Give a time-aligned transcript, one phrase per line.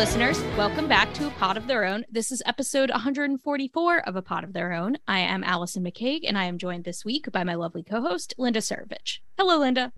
[0.00, 0.40] Listeners.
[0.56, 2.06] Welcome back to A Pod of Their Own.
[2.10, 4.96] This is episode 144 of A Pod of Their Own.
[5.06, 8.32] I am Allison McCague, and I am joined this week by my lovely co host,
[8.38, 9.18] Linda Surovich.
[9.36, 9.92] Hello, Linda.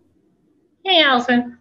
[0.84, 1.56] Hey, Allison.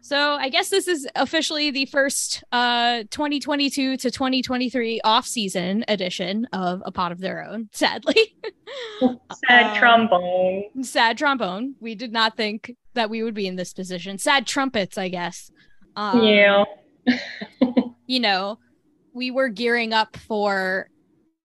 [0.00, 6.46] So, I guess this is officially the first uh, 2022 to 2023 off season edition
[6.52, 8.34] of A Pod of Their Own, sadly.
[9.48, 10.64] Sad Um, trombone.
[10.82, 11.76] sad trombone.
[11.78, 14.18] We did not think that we would be in this position.
[14.18, 15.52] Sad trumpets, I guess.
[15.94, 16.64] Um, yeah.
[18.06, 18.58] you know,
[19.14, 20.88] we were gearing up for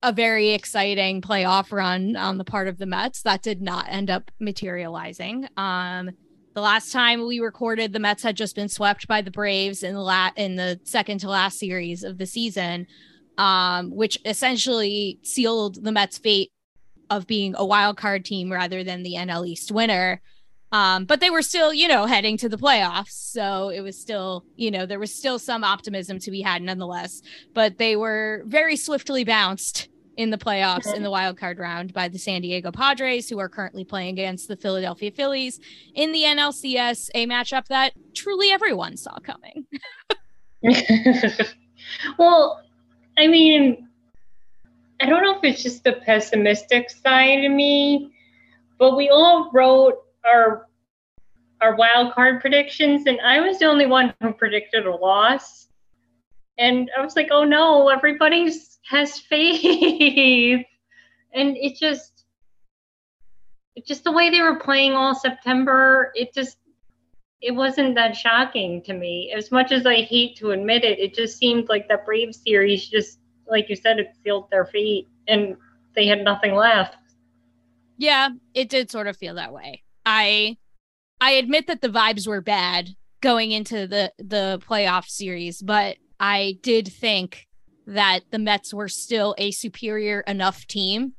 [0.03, 3.23] a very exciting playoff run on the part of the Mets.
[3.23, 5.47] That did not end up materializing.
[5.57, 6.11] Um,
[6.53, 9.93] the last time we recorded, the Mets had just been swept by the Braves in
[9.93, 12.87] the la- in the second to last series of the season,
[13.37, 16.51] um, which essentially sealed the Mets' fate
[17.09, 20.21] of being a wild card team rather than the NL East winner.
[20.71, 23.11] Um, but they were still, you know, heading to the playoffs.
[23.11, 27.21] So it was still, you know, there was still some optimism to be had nonetheless.
[27.53, 32.07] But they were very swiftly bounced in the playoffs in the wild card round by
[32.07, 35.59] the San Diego Padres, who are currently playing against the Philadelphia Phillies
[35.93, 39.67] in the NLCS, a matchup that truly everyone saw coming.
[42.17, 42.63] well,
[43.17, 43.87] I mean,
[44.99, 48.11] I don't know if it's just the pessimistic side of me,
[48.79, 50.67] but we all wrote our
[51.59, 55.67] our wild card predictions, and I was the only one who predicted a loss.
[56.59, 60.65] And I was like, oh no, everybody's has faith.
[61.33, 62.25] and it just
[63.75, 66.57] it just the way they were playing all September, it just
[67.41, 69.31] it wasn't that shocking to me.
[69.35, 72.87] As much as I hate to admit it, it just seemed like that Brave series
[72.87, 75.55] just like you said, it sealed their fate and
[75.95, 76.97] they had nothing left.
[77.97, 79.83] Yeah, it did sort of feel that way.
[80.07, 80.55] I
[81.19, 86.57] I admit that the vibes were bad going into the the playoff series, but I
[86.63, 87.45] did think
[87.85, 91.13] that the Mets were still a superior enough team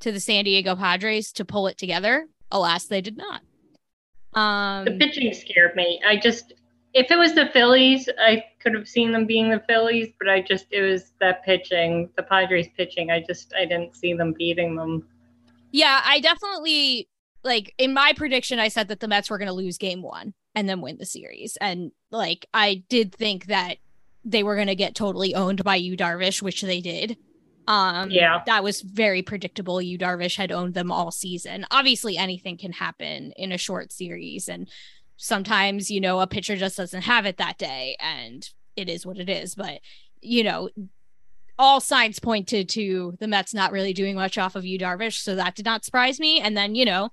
[0.00, 2.26] to the San Diego Padres to pull it together.
[2.50, 3.40] Alas, they did not.
[4.34, 6.00] Um, The pitching scared me.
[6.04, 6.54] I just
[6.92, 10.42] if it was the Phillies, I could have seen them being the Phillies, but I
[10.42, 13.12] just it was that pitching, the Padres pitching.
[13.12, 15.06] I just I didn't see them beating them.
[15.70, 17.08] Yeah, I definitely
[17.44, 20.34] like in my prediction, I said that the Mets were going to lose game one
[20.54, 21.56] and then win the series.
[21.60, 23.76] And like, I did think that
[24.24, 27.16] they were going to get totally owned by you, Darvish, which they did.
[27.66, 28.42] Um, Yeah.
[28.46, 29.80] that was very predictable.
[29.80, 31.66] Yu Darvish had owned them all season.
[31.70, 34.68] Obviously, anything can happen in a short series, and
[35.16, 39.18] sometimes you know a pitcher just doesn't have it that day, and it is what
[39.18, 39.54] it is.
[39.54, 39.80] But
[40.20, 40.68] you know,
[41.58, 45.34] all signs pointed to the Mets not really doing much off of Yu Darvish, so
[45.34, 46.40] that did not surprise me.
[46.40, 47.10] And then you know,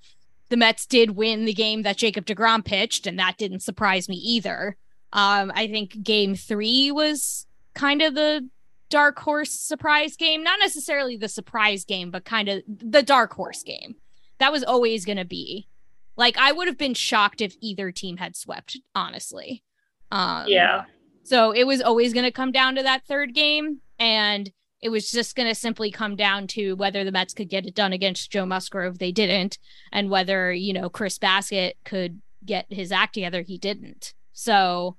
[0.52, 4.16] the Mets did win the game that Jacob Degrom pitched, and that didn't surprise me
[4.16, 4.76] either.
[5.14, 8.50] Um, I think Game Three was kind of the
[8.90, 13.62] dark horse surprise game not necessarily the surprise game but kind of the dark horse
[13.62, 13.94] game
[14.36, 15.66] that was always going to be
[16.16, 19.62] like i would have been shocked if either team had swept honestly
[20.10, 20.84] um Yeah.
[21.22, 24.52] so it was always going to come down to that third game and
[24.82, 27.74] it was just going to simply come down to whether the Mets could get it
[27.74, 28.98] done against Joe Musgrove.
[28.98, 29.58] They didn't.
[29.92, 33.42] And whether, you know, Chris Bassitt could get his act together.
[33.42, 34.12] He didn't.
[34.32, 34.96] So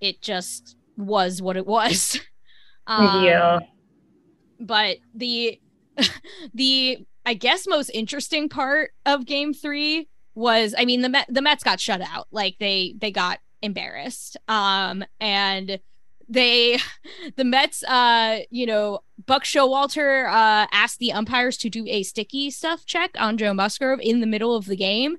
[0.00, 2.20] it just was what it was.
[2.88, 3.58] Um, yeah.
[4.60, 5.60] but the
[6.54, 11.42] the I guess most interesting part of game 3 was I mean the Met, the
[11.42, 12.28] Mets got shut out.
[12.30, 14.36] Like they they got embarrassed.
[14.46, 15.80] Um and
[16.28, 16.78] they
[17.36, 22.50] the Mets uh you know Buck Showalter uh asked the umpires to do a sticky
[22.50, 25.16] stuff check on Joe Musgrove in the middle of the game.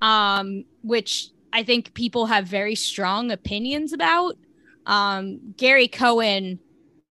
[0.00, 4.36] Um which I think people have very strong opinions about.
[4.86, 6.60] Um Gary Cohen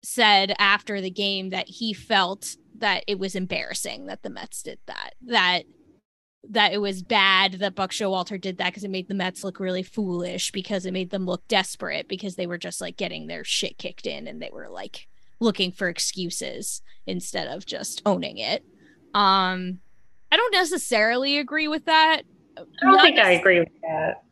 [0.03, 4.79] said after the game that he felt that it was embarrassing that the Mets did
[4.87, 5.13] that.
[5.21, 5.63] That
[6.49, 9.59] that it was bad that Buck Showalter did that because it made the Mets look
[9.59, 13.43] really foolish because it made them look desperate because they were just like getting their
[13.43, 15.07] shit kicked in and they were like
[15.39, 18.63] looking for excuses instead of just owning it.
[19.13, 19.79] Um
[20.31, 22.21] I don't necessarily agree with that.
[22.57, 24.23] I don't Not think I agree with that.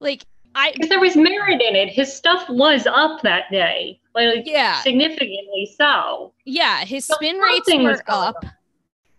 [0.00, 1.90] Like I Because there was merit in it.
[1.90, 4.00] His stuff was up that day.
[4.14, 4.80] Like Yeah.
[4.80, 6.32] significantly so.
[6.46, 8.44] Yeah, his So spin rates were up.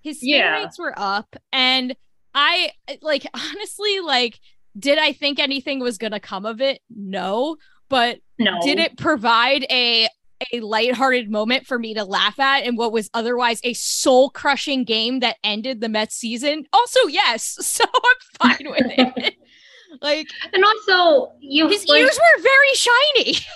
[0.01, 0.63] His spin Yeah.
[0.63, 1.95] rates were up, and
[2.33, 2.71] I
[3.01, 4.39] like honestly like.
[4.75, 6.81] Did I think anything was gonna come of it?
[6.89, 7.57] No,
[7.89, 8.59] but No.
[8.63, 10.07] did it provide a
[10.51, 14.83] a lighthearted moment for me to laugh at in what was otherwise a soul crushing
[14.83, 16.65] game that ended the Mets season?
[16.73, 17.55] Also, yes.
[17.61, 19.35] So I'm fine with it.
[20.01, 23.37] like And also you his like, ears were very shiny.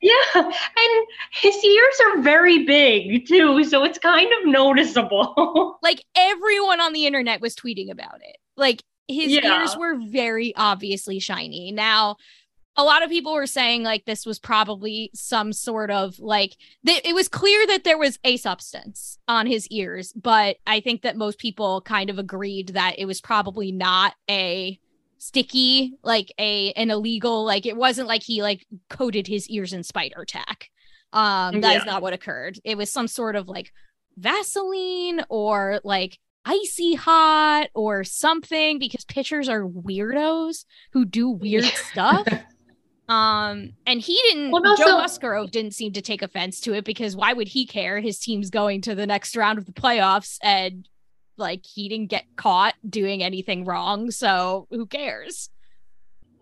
[0.00, 0.12] Yeah.
[0.34, 5.78] And his ears are very big too, so it's kind of noticeable.
[5.82, 8.36] like everyone on the internet was tweeting about it.
[8.56, 9.60] Like his Yeah.
[9.60, 11.72] ears were very obviously shiny.
[11.72, 12.16] Now,
[12.76, 16.56] a lot of people were saying like this was probably some sort of like
[16.86, 21.02] th- it was clear that there was a substance on his ears, but I think
[21.02, 24.78] that most people kind of agreed that it was probably not a
[25.18, 29.82] sticky like a an illegal like it wasn't like he like coated his ears in
[29.82, 30.70] spider tack.
[31.12, 31.92] Um that is Yeah.
[31.92, 32.58] not what occurred.
[32.64, 33.72] It was some sort of like
[34.16, 42.26] vaseline or like icy hot or something because pitchers are weirdos who do weird stuff.
[43.08, 46.84] Um and he didn't Well, joe also- musgrove didn't seem to take offense to it
[46.84, 48.00] because why would he care?
[48.00, 50.86] His team's going to the next round of the playoffs and
[51.38, 55.50] like he didn't get caught doing anything wrong so who cares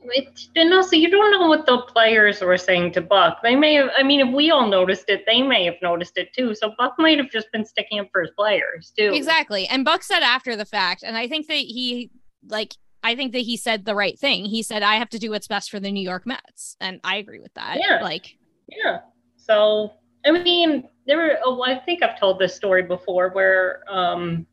[0.03, 3.43] It, and also, you don't know what the players were saying to Buck.
[3.43, 6.33] They may have, I mean, if we all noticed it, they may have noticed it
[6.33, 6.55] too.
[6.55, 9.11] So Buck might have just been sticking up for his players too.
[9.13, 9.67] Exactly.
[9.67, 12.11] And Buck said after the fact, and I think that he
[12.49, 14.45] like I think that he said the right thing.
[14.45, 16.77] He said, I have to do what's best for the New York Mets.
[16.81, 17.79] And I agree with that.
[17.79, 18.03] Yeah.
[18.03, 18.37] Like,
[18.69, 18.99] Yeah.
[19.37, 19.93] So,
[20.25, 24.45] I mean, there were, oh, I think I've told this story before where um,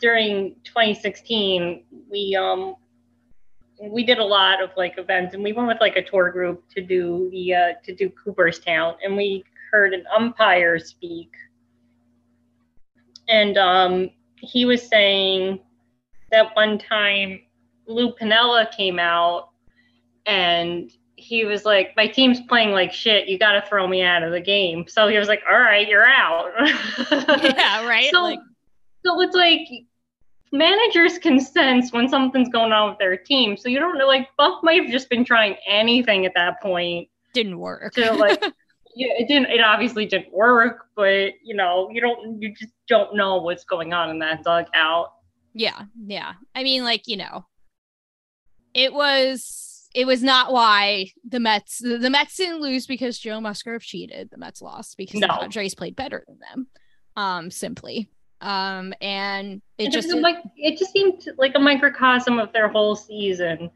[0.00, 2.76] during 2016, we, um,
[3.80, 6.64] we did a lot of like events and we went with like a tour group
[6.74, 11.30] to do the, uh, to do Cooperstown and we heard an umpire speak.
[13.28, 15.60] And um, he was saying
[16.30, 17.40] that one time
[17.86, 19.50] Lou Pinella came out
[20.26, 23.28] and he was like, "My team's playing like shit.
[23.28, 25.86] You got to throw me out of the game." So he was like, "All right,
[25.88, 26.52] you're out."
[27.10, 28.10] yeah, right.
[28.10, 28.38] So, like,
[29.04, 29.66] so it's like
[30.52, 33.56] managers can sense when something's going on with their team.
[33.56, 34.06] So you don't know.
[34.06, 37.92] Like Buck might have just been trying anything at that point didn't work.
[37.94, 38.42] to like.
[38.96, 39.50] Yeah, it didn't.
[39.50, 42.42] It obviously didn't work, but you know, you don't.
[42.42, 45.12] You just don't know what's going on in that dugout.
[45.54, 46.32] yeah, yeah.
[46.56, 47.44] I mean, like, you know,
[48.74, 53.40] it was it was not why the Mets the, the Mets didn't lose because Joe
[53.40, 54.30] Musgrove cheated.
[54.32, 55.28] The Mets lost because No.
[55.28, 56.66] the Padres played better than them.
[57.14, 58.10] Um, simply.
[58.40, 62.94] Um, and it It just like it just seemed like a microcosm of their whole
[62.94, 63.70] season.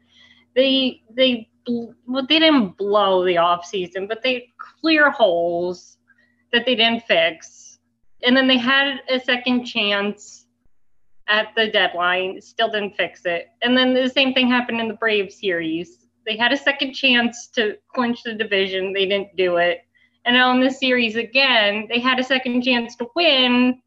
[0.55, 4.47] They they well they didn't blow the off season, but they
[4.81, 5.97] clear holes.
[6.53, 7.79] that they didn't fix.
[8.25, 10.45] And then they had a second chance
[11.27, 13.47] at the deadline, still didn't fix it.
[13.61, 16.07] And then the same thing happened in the Brave series.
[16.25, 19.79] They had a second chance to clinch the division, they didn't do it.
[20.25, 23.81] And now in this series again, they had a second chance to win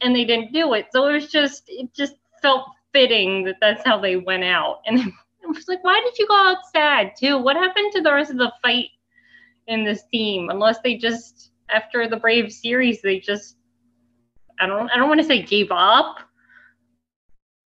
[0.00, 0.86] and they didn't do it.
[0.92, 4.80] So it was just, it just felt fitting that that's how they went out.
[4.86, 5.00] And
[5.44, 7.38] I was like, why did you go out sad too?
[7.38, 8.88] What happened to the rest of the fight
[9.66, 10.50] in this team?
[10.50, 13.56] Unless they just, after the Brave series, they just,
[14.60, 16.18] I don't, I don't want to say gave up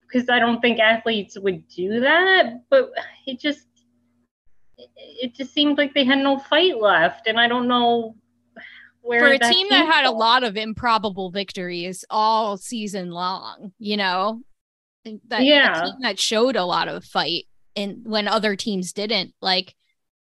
[0.01, 2.91] because I don't think athletes would do that, but
[3.25, 3.67] it just,
[4.77, 8.15] it just seemed like they had no fight left, and I don't know
[9.03, 10.15] for a team that had from.
[10.15, 13.73] a lot of improbable victories all season long.
[13.79, 14.41] You know,
[15.27, 17.45] that yeah, that showed a lot of fight,
[17.75, 19.75] and when other teams didn't, like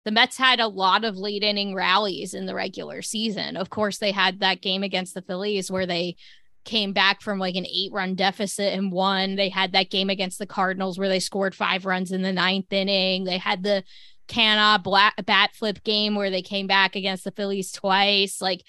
[0.05, 3.57] the Mets had a lot of late inning rallies in the regular season.
[3.57, 6.17] Of course, they had that game against the Phillies where they
[6.65, 9.37] came back from like an eight run deficit and won.
[9.37, 12.73] They had that game against the Cardinals where they scored five runs in the ninth
[12.73, 13.25] inning.
[13.25, 13.85] They had the
[14.29, 18.41] Canha black bat flip game where they came back against the Phillies twice.
[18.41, 18.63] Like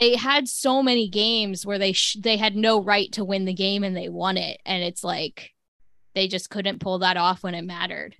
[0.00, 3.54] they had so many games where they sh- they had no right to win the
[3.54, 5.52] game and they won it, and it's like
[6.14, 8.16] they just couldn't pull that off when it mattered.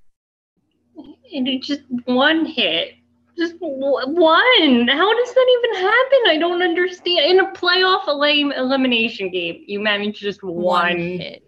[1.34, 2.94] And it just one hit,
[3.36, 4.88] just one.
[4.88, 6.20] How does that even happen?
[6.28, 7.30] I don't understand.
[7.30, 11.42] In a playoff elimination game, you manage just one, one hit.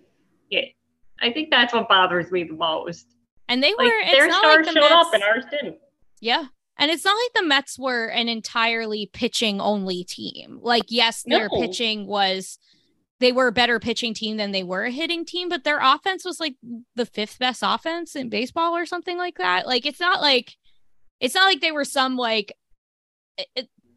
[0.50, 0.74] hit.
[1.20, 3.06] I think that's what bothers me the most.
[3.48, 5.78] And they were like, their stars like the showed Mets, up and ours didn't.
[6.20, 6.44] Yeah.
[6.78, 10.60] And it's not like the Mets were an entirely pitching only team.
[10.62, 11.60] Like, yes, their no.
[11.60, 12.58] pitching was
[13.20, 16.24] they were a better pitching team than they were a hitting team, but their offense
[16.24, 16.54] was like
[16.94, 19.66] the fifth best offense in baseball or something like that.
[19.66, 20.54] Like it's not like
[21.20, 22.52] it's not like they were some like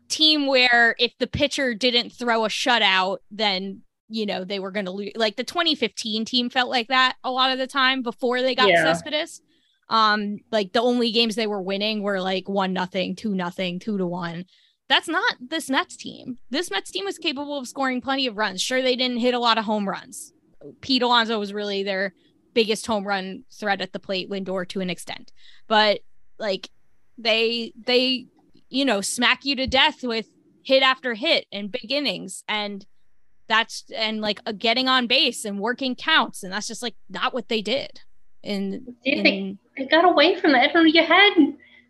[0.10, 4.86] team where if the pitcher didn't throw a shutout, then you know they were going
[4.86, 8.42] to lose like the 2015 team felt like that a lot of the time before
[8.42, 8.84] they got yeah.
[8.84, 9.42] Cespedes
[9.90, 13.98] um like the only games they were winning were like one nothing two nothing two
[13.98, 14.46] to one
[14.92, 16.38] that's not this Mets team.
[16.50, 18.62] This Mets team was capable of scoring plenty of runs.
[18.62, 20.34] Sure, they didn't hit a lot of home runs.
[20.82, 22.14] Pete Alonso was really their
[22.54, 25.32] biggest home run threat at the plate, Lindor to an extent.
[25.70, 26.02] But
[26.40, 26.72] like
[27.18, 28.26] they they
[28.70, 30.28] you know smack you to death with
[30.62, 32.86] hit after hit and big innings and
[33.52, 37.34] that's and like uh, getting on base and working counts and that's just like not
[37.34, 38.02] what they did
[38.44, 40.74] and they, they got away from that.
[40.74, 41.34] You had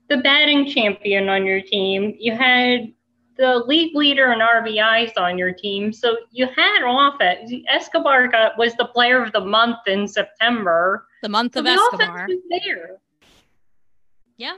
[0.10, 2.16] the batting champion on your team.
[2.20, 2.92] You had
[3.38, 5.94] the league leader in RBIs on your team.
[5.94, 7.52] So you had offense.
[7.70, 11.08] Escobar got was the player of the month in September.
[11.22, 12.28] The month of so Escobar.
[12.50, 12.98] there.
[14.38, 14.58] Yeah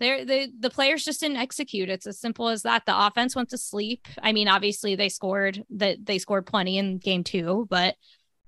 [0.00, 1.88] they the the players just didn't execute.
[1.88, 2.86] It's as simple as that.
[2.86, 4.08] The offense went to sleep.
[4.22, 7.94] I mean, obviously they scored that they scored plenty in game two, but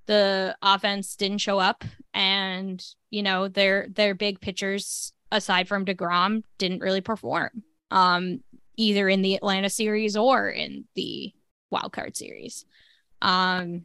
[0.06, 6.42] the offense didn't show up, and you know their their big pitchers aside from Degrom
[6.58, 7.62] didn't really perform.
[7.90, 8.40] Um,
[8.76, 11.32] either in the Atlanta series or in the
[11.70, 12.64] wild card series.
[13.20, 13.84] Um,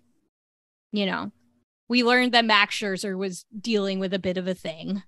[0.93, 1.31] you know,
[1.89, 5.03] we learned that Max Scherzer was dealing with a bit of a thing.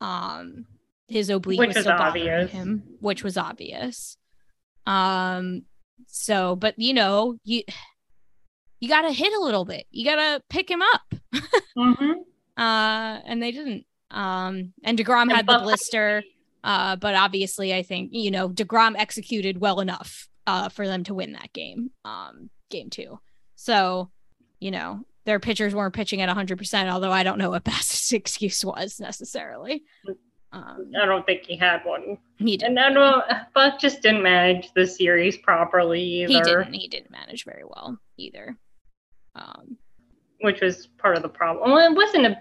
[0.00, 0.66] Um,
[1.08, 2.50] his oblique which was still obvious.
[2.50, 4.16] him, which was obvious.
[4.86, 5.62] Um,
[6.06, 7.62] so, but you know, you
[8.80, 9.86] you got to hit a little bit.
[9.90, 11.14] You got to pick him up.
[11.76, 12.12] mm-hmm.
[12.56, 13.84] Uh, and they didn't.
[14.12, 16.22] Um, and Degrom had the blister.
[16.62, 21.14] Uh, but obviously, I think you know Degrom executed well enough uh, for them to
[21.14, 23.18] win that game, um, game two.
[23.56, 24.10] So,
[24.60, 28.64] you know, their pitchers weren't pitching at 100%, although I don't know what Bassitt's excuse
[28.64, 29.82] was necessarily.
[30.54, 32.16] Um, I don't think he had one.
[32.38, 32.78] He didn't.
[32.78, 36.32] And I don't, Buck just didn't manage the series properly either.
[36.32, 36.72] He didn't.
[36.74, 38.56] He didn't manage very well either.
[39.34, 39.76] Um,
[40.42, 41.72] which was part of the problem.
[41.72, 42.38] Well, it wasn't a.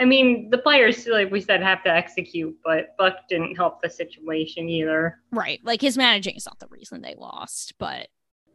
[0.00, 3.90] I mean, the players, like we said, have to execute, but Buck didn't help the
[3.90, 5.20] situation either.
[5.30, 5.60] Right.
[5.62, 8.08] Like his managing is not the reason they lost, but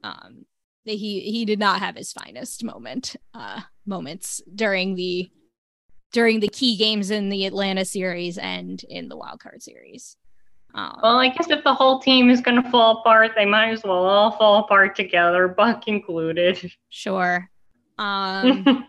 [0.04, 0.46] um,
[0.84, 5.30] he he did not have his finest moment uh moments during the
[6.16, 10.16] during the key games in the Atlanta series and in the wild card series.
[10.74, 13.72] Um, well, I guess if the whole team is going to fall apart, they might
[13.72, 16.72] as well all fall apart together, Buck included.
[16.88, 17.50] Sure.
[17.98, 18.88] Um,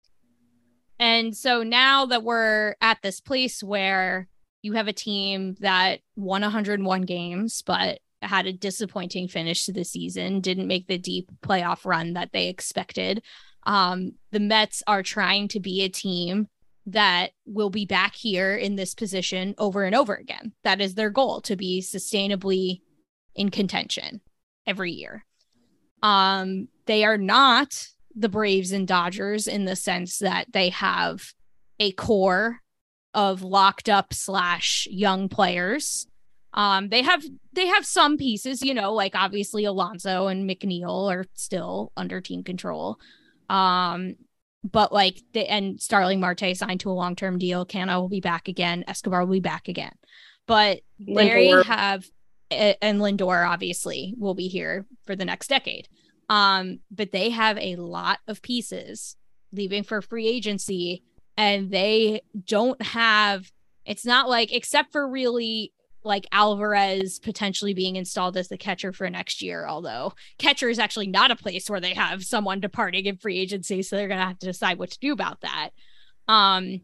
[0.98, 4.28] and so now that we're at this place where
[4.60, 9.84] you have a team that won 101 games, but had a disappointing finish to the
[9.84, 13.22] season, didn't make the deep playoff run that they expected.
[13.64, 16.48] Um, the Mets are trying to be a team
[16.86, 20.52] that will be back here in this position over and over again.
[20.64, 22.80] That is their goal to be sustainably
[23.34, 24.22] in contention.
[24.66, 25.24] every year.
[26.02, 31.32] Um, they are not the Braves and Dodgers in the sense that they have
[31.78, 32.60] a core
[33.14, 36.06] of locked up slash young players.
[36.52, 41.24] Um, they have they have some pieces, you know, like obviously Alonso and McNeil are
[41.34, 42.98] still under team control.
[43.50, 44.14] Um,
[44.62, 47.66] but like the and Starling Marte signed to a long term deal.
[47.66, 48.84] Canha will be back again.
[48.86, 49.92] Escobar will be back again.
[50.46, 52.04] But they have
[52.50, 55.88] and Lindor obviously will be here for the next decade.
[56.28, 59.16] Um, but they have a lot of pieces
[59.52, 61.02] leaving for free agency,
[61.36, 63.50] and they don't have.
[63.84, 69.08] It's not like except for really like Alvarez potentially being installed as the catcher for
[69.10, 73.16] next year, although catcher is actually not a place where they have someone departing in
[73.16, 75.70] free agency, so they're gonna have to decide what to do about that.
[76.28, 76.80] Um,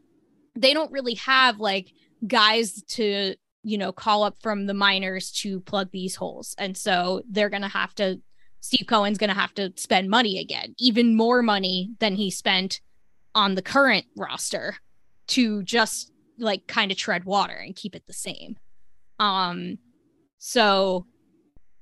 [0.54, 1.92] they don't really have like
[2.26, 7.22] guys to you know call up from the minors to plug these holes, and so
[7.28, 8.20] they're gonna have to.
[8.60, 12.80] Steve Cohen's gonna have to spend money again, even more money than he spent
[13.34, 14.76] on the current roster
[15.28, 18.56] to just like kind of tread water and keep it the same.
[19.18, 19.78] Um,
[20.38, 21.06] so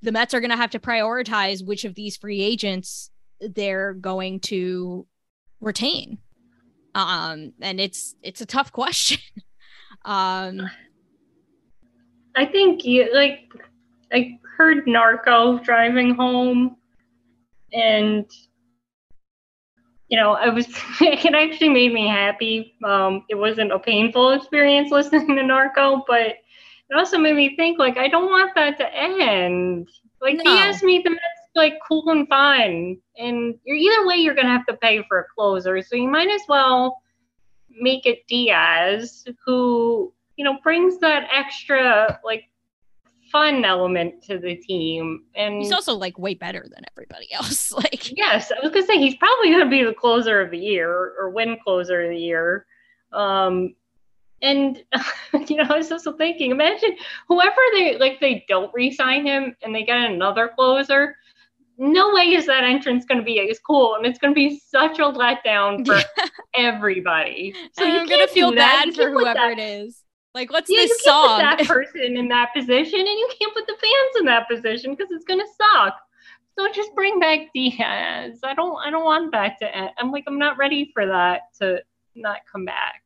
[0.02, 3.10] the Mets are going to have to prioritize which of these free agents
[3.40, 5.06] they're going to
[5.60, 6.18] retain.
[6.94, 9.18] Um, and it's it's a tough question.
[10.04, 10.70] um,
[12.36, 13.52] I think you like
[14.12, 16.76] I heard Narco driving home,
[17.72, 18.26] and
[20.08, 20.66] you know, I was
[21.00, 22.74] it actually made me happy.
[22.84, 26.36] Um, it wasn't a painful experience listening to Narco, but
[26.90, 29.88] it also made me think like I don't want that to end.
[30.20, 30.44] Like no.
[30.44, 31.22] Diaz made the Mets
[31.54, 35.24] like cool and fun, and you're either way you're gonna have to pay for a
[35.34, 37.00] closer, so you might as well
[37.70, 42.44] make it Diaz, who you know brings that extra like
[43.34, 45.24] fun element to the team.
[45.34, 47.72] And he's also like way better than everybody else.
[47.76, 51.14] like yes, I was gonna say he's probably gonna be the closer of the year
[51.18, 52.66] or win closer of the year.
[53.12, 53.74] Um,
[54.44, 54.84] and
[55.48, 56.96] you know, I was also thinking, imagine
[57.28, 61.16] whoever they like they don't re-sign him and they get another closer.
[61.76, 64.60] No way is that entrance going to be as cool, and it's going to be
[64.60, 66.00] such a letdown for
[66.54, 67.52] everybody.
[67.72, 70.00] So and I'm going to feel bad for whoever that, it is.
[70.34, 71.38] Like, what's yeah, this song?
[71.38, 75.10] that person in that position, and you can't put the fans in that position because
[75.10, 75.96] it's going to suck.
[76.56, 78.38] So just bring back Diaz.
[78.44, 78.76] I don't.
[78.76, 79.90] I don't want that to end.
[79.98, 81.82] I'm like, I'm not ready for that to
[82.14, 83.03] not come back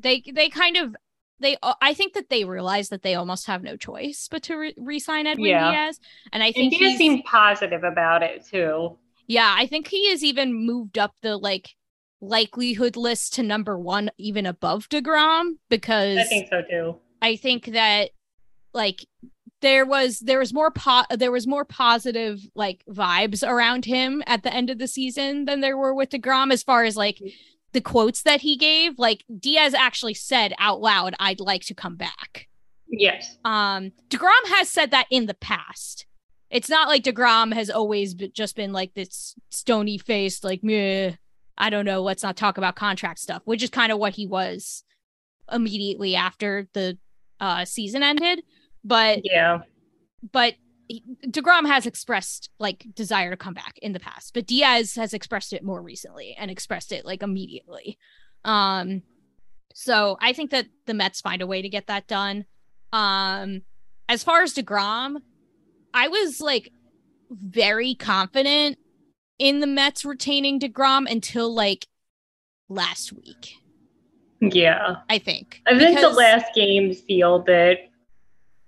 [0.00, 0.96] they they kind of
[1.40, 4.72] they uh, I think that they realize that they almost have no choice but to
[4.76, 5.70] re- sign Edwin yeah.
[5.70, 6.00] Diaz,
[6.32, 8.98] and I think he seemed positive about it too.
[9.26, 11.70] Yeah, I think he has even moved up the like
[12.20, 16.96] likelihood list to number one, even above Degrom, because I think so too.
[17.22, 18.10] I think that
[18.72, 19.06] like
[19.60, 24.42] there was there was more po- there was more positive like vibes around him at
[24.42, 27.18] the end of the season than there were with Degrom as far as like
[27.74, 31.96] the quotes that he gave, like Diaz actually said out loud, I'd like to come
[31.96, 32.48] back.
[32.88, 33.36] Yes.
[33.44, 36.06] Um, DeGrom has said that in the past.
[36.50, 41.12] It's not like DeGrom has always be- just been like this stony faced, like, meh,
[41.58, 44.26] I don't know, let's not talk about contract stuff, which is kind of what he
[44.26, 44.84] was
[45.52, 46.96] immediately after the
[47.40, 48.42] uh, season ended.
[48.84, 49.62] But yeah,
[50.32, 50.54] but
[51.26, 55.52] DeGrom has expressed like desire to come back in the past, but Diaz has expressed
[55.52, 57.98] it more recently and expressed it like immediately.
[58.44, 59.02] Um
[59.72, 62.44] so I think that the Mets find a way to get that done.
[62.92, 63.62] Um
[64.08, 65.16] as far as DeGrom,
[65.94, 66.70] I was like
[67.30, 68.78] very confident
[69.38, 71.86] in the Mets retaining DeGrom until like
[72.68, 73.54] last week.
[74.40, 74.96] Yeah.
[75.08, 75.62] I think.
[75.66, 76.14] I think because...
[76.14, 77.90] the last game sealed it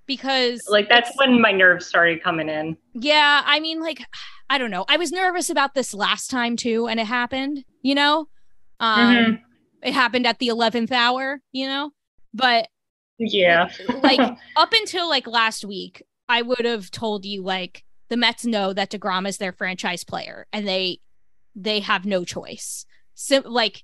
[0.06, 2.76] because like that's when my nerves started coming in.
[2.94, 3.98] Yeah, I mean like
[4.50, 4.84] I don't know.
[4.88, 8.28] I was nervous about this last time too and it happened, you know?
[8.80, 9.34] Um mm-hmm.
[9.82, 11.90] it happened at the 11th hour, you know?
[12.32, 12.68] But
[13.18, 13.70] yeah.
[14.02, 14.20] like
[14.56, 18.90] up until like last week, I would have told you like the Mets know that
[18.90, 21.00] DeGrom is their franchise player and they
[21.54, 22.84] they have no choice.
[23.14, 23.82] So like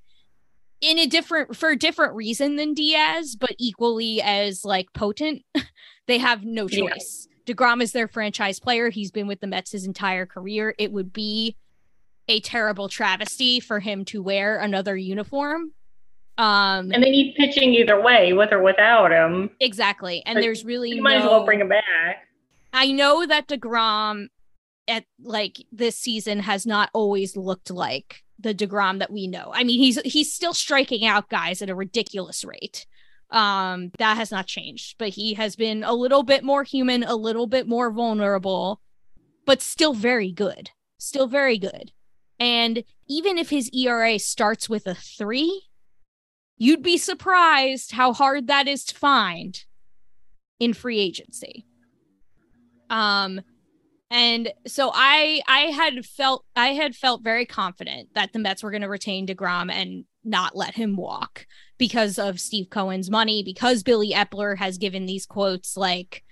[0.83, 5.42] in a different for a different reason than Diaz, but equally as like potent.
[6.09, 7.29] They have no choice.
[7.47, 7.55] Yeah.
[7.55, 8.90] DeGrom is their franchise player.
[8.90, 10.75] He's been with the Mets his entire career.
[10.77, 11.57] It would be
[12.29, 15.73] a terrible travesty for him to wear another uniform.
[16.38, 19.51] Um, and they need pitching either way, with or without him.
[19.61, 20.23] Exactly.
[20.27, 21.25] And like, there's really you might no...
[21.25, 22.27] as well bring him back.
[22.73, 24.29] I know that DeGrom
[24.88, 29.50] at like this season has not always looked like the DeGrom that we know.
[29.55, 32.87] I mean, he's he's still striking out guys at a ridiculous rate.
[33.31, 37.16] Um, that has not changed, but he has been a little bit more human, a
[37.16, 38.81] little bit more vulnerable.
[39.44, 40.70] but still very good.
[40.98, 41.92] Still very good.
[42.38, 45.68] And even if his ERA starts with a three,
[46.59, 49.64] you'd be surprised how hard that is to find
[50.61, 51.66] in free agency.
[52.90, 53.40] Um,
[54.12, 58.70] and so I I had felt I had felt very confident that the Mets were
[58.70, 61.46] going to retain DeGrom and not let him walk
[61.79, 66.22] because of Steve Cohen's money, because Billy Eppler has given these quotes like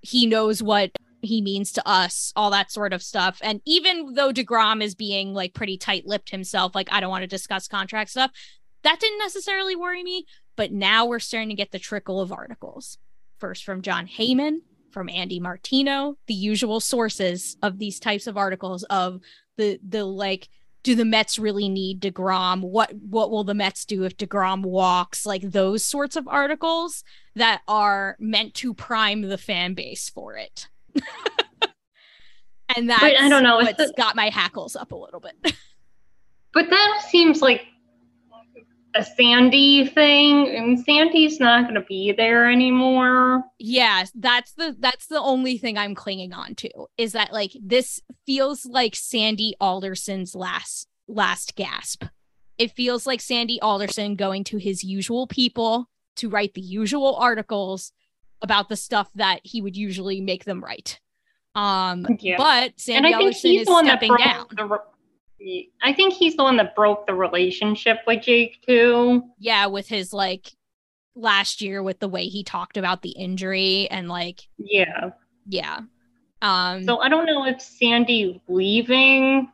[0.00, 0.90] he knows what
[1.22, 3.38] he means to us, all that sort of stuff.
[3.42, 7.22] And even though DeGrom is being like pretty tight lipped himself, like, I don't want
[7.22, 8.30] to discuss contract stuff,
[8.82, 10.26] that didn't necessarily worry me.
[10.56, 12.98] But now we're starting to get the trickle of articles.
[13.38, 14.58] First from Jon Heyman,
[14.94, 19.20] from Andy Martino, the usual sources of these types of articles of
[19.58, 20.48] the the like
[20.84, 22.60] do the Mets really need DeGrom?
[22.60, 25.26] What what will the Mets do if DeGrom walks?
[25.26, 27.02] Like those sorts of articles
[27.34, 30.68] that are meant to prime the fan base for it.
[32.76, 33.56] and that's I don't know.
[33.56, 35.34] what's got my hackles up a little bit.
[36.54, 37.62] but that seems like
[38.94, 43.42] a Sandy thing, and Sandy's not going to be there anymore.
[43.58, 48.00] Yeah, that's the that's the only thing I'm clinging on to is that like this
[48.24, 52.04] feels like Sandy Alderson's last last gasp.
[52.56, 57.92] It feels like Sandy Alderson going to his usual people to write the usual articles
[58.42, 61.00] about the stuff that he would usually make them write.
[61.56, 62.36] Um, yeah.
[62.36, 64.46] but Sandy i Alderson is stepping down.
[64.50, 64.80] The,
[65.82, 69.22] I think he's the one that broke the relationship with Jake too.
[69.38, 70.52] Yeah, with his like
[71.14, 75.10] last year with the way he talked about the injury and like yeah.
[75.46, 75.80] Yeah.
[76.42, 79.50] Um So I don't know if Sandy leaving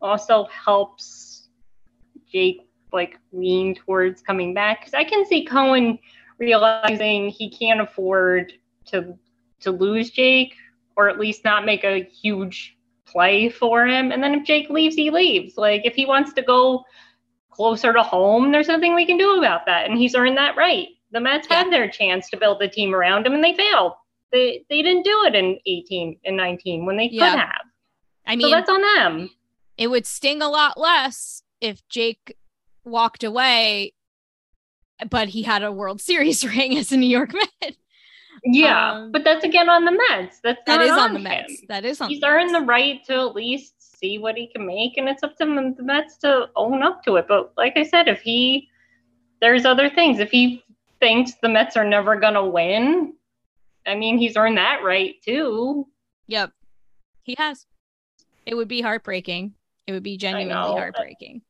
[0.00, 1.48] also helps
[2.30, 5.98] Jake like lean towards coming back cuz I can see Cohen
[6.38, 8.52] realizing he can't afford
[8.86, 9.18] to
[9.60, 10.54] to lose Jake
[10.96, 12.76] or at least not make a huge
[13.12, 14.10] play for him.
[14.10, 15.56] And then if Jake leaves, he leaves.
[15.56, 16.84] Like if he wants to go
[17.50, 19.88] closer to home, there's nothing we can do about that.
[19.88, 20.88] And he's earned that right.
[21.12, 21.64] The Mets yeah.
[21.64, 23.92] had their chance to build a team around him and they failed.
[24.32, 27.30] They they didn't do it in 18 and 19 when they yeah.
[27.30, 27.62] could have.
[28.26, 29.30] I mean, so that's on them.
[29.76, 32.36] It would sting a lot less if Jake
[32.84, 33.92] walked away,
[35.08, 37.76] but he had a World Series ring as a New York Met.
[38.44, 40.40] Yeah, um, but that's again on the Mets.
[40.42, 41.62] That's that is on, on the Mets.
[41.68, 42.08] That is on.
[42.08, 45.36] He's earned the right to at least see what he can make, and it's up
[45.36, 45.44] to
[45.76, 47.26] the Mets to own up to it.
[47.28, 48.68] But like I said, if he,
[49.40, 50.18] there's other things.
[50.18, 50.64] If he
[50.98, 53.14] thinks the Mets are never gonna win,
[53.86, 55.86] I mean, he's earned that right too.
[56.26, 56.52] Yep,
[57.22, 57.66] he has.
[58.44, 59.54] It would be heartbreaking.
[59.86, 61.42] It would be genuinely heartbreaking.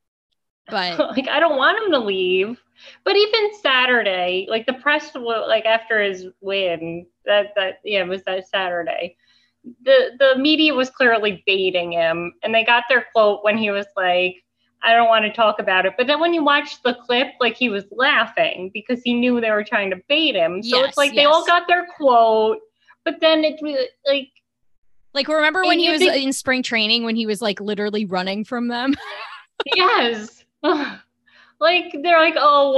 [0.69, 2.61] But like, I don't want him to leave.
[3.05, 8.23] But even Saturday, like the press, like after his win, that that yeah, it was
[8.25, 9.17] that Saturday.
[9.85, 13.87] The the media was clearly baiting him, and they got their quote when he was
[13.97, 14.37] like,
[14.83, 17.57] "I don't want to talk about it." But then when you watch the clip, like
[17.57, 20.63] he was laughing because he knew they were trying to bait him.
[20.63, 21.23] So yes, it's like yes.
[21.23, 22.59] they all got their quote,
[23.05, 24.29] but then it was like
[25.15, 28.69] like remember when he was in spring training when he was like literally running from
[28.69, 28.95] them?
[29.77, 30.45] yes.
[31.63, 32.73] Like they're like, oh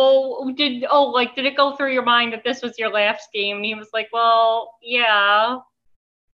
[0.44, 3.30] well, did oh like did it go through your mind that this was your last
[3.32, 3.56] game?
[3.56, 5.58] And he was like, well, yeah.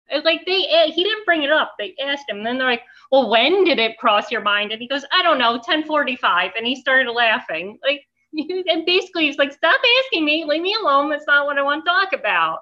[0.08, 1.76] It's like they eh, he didn't bring it up.
[1.78, 2.82] They asked him, and then they're like,
[3.12, 4.72] well, when did it cross your mind?
[4.72, 7.78] And he goes, I don't know, ten forty five, and he started laughing.
[7.84, 8.02] Like
[8.34, 11.10] and basically he's like, stop asking me, leave me alone.
[11.10, 12.62] That's not what I want to talk about.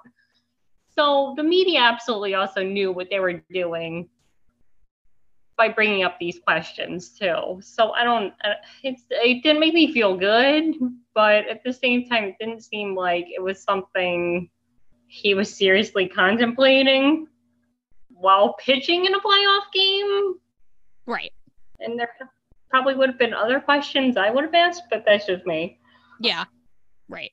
[0.97, 4.09] So the media absolutely also knew what they were doing
[5.57, 7.59] by bringing up these questions too.
[7.61, 8.33] So I don't,
[8.83, 10.75] it's, it didn't make me feel good,
[11.15, 14.49] but at the same time, it didn't seem like it was something
[15.07, 17.27] he was seriously contemplating
[18.09, 20.35] while pitching in a playoff game.
[21.05, 21.33] Right.
[21.79, 22.09] And there
[22.69, 25.79] probably would have been other questions I would have asked, but that's just me.
[26.19, 26.45] Yeah.
[27.09, 27.31] Right.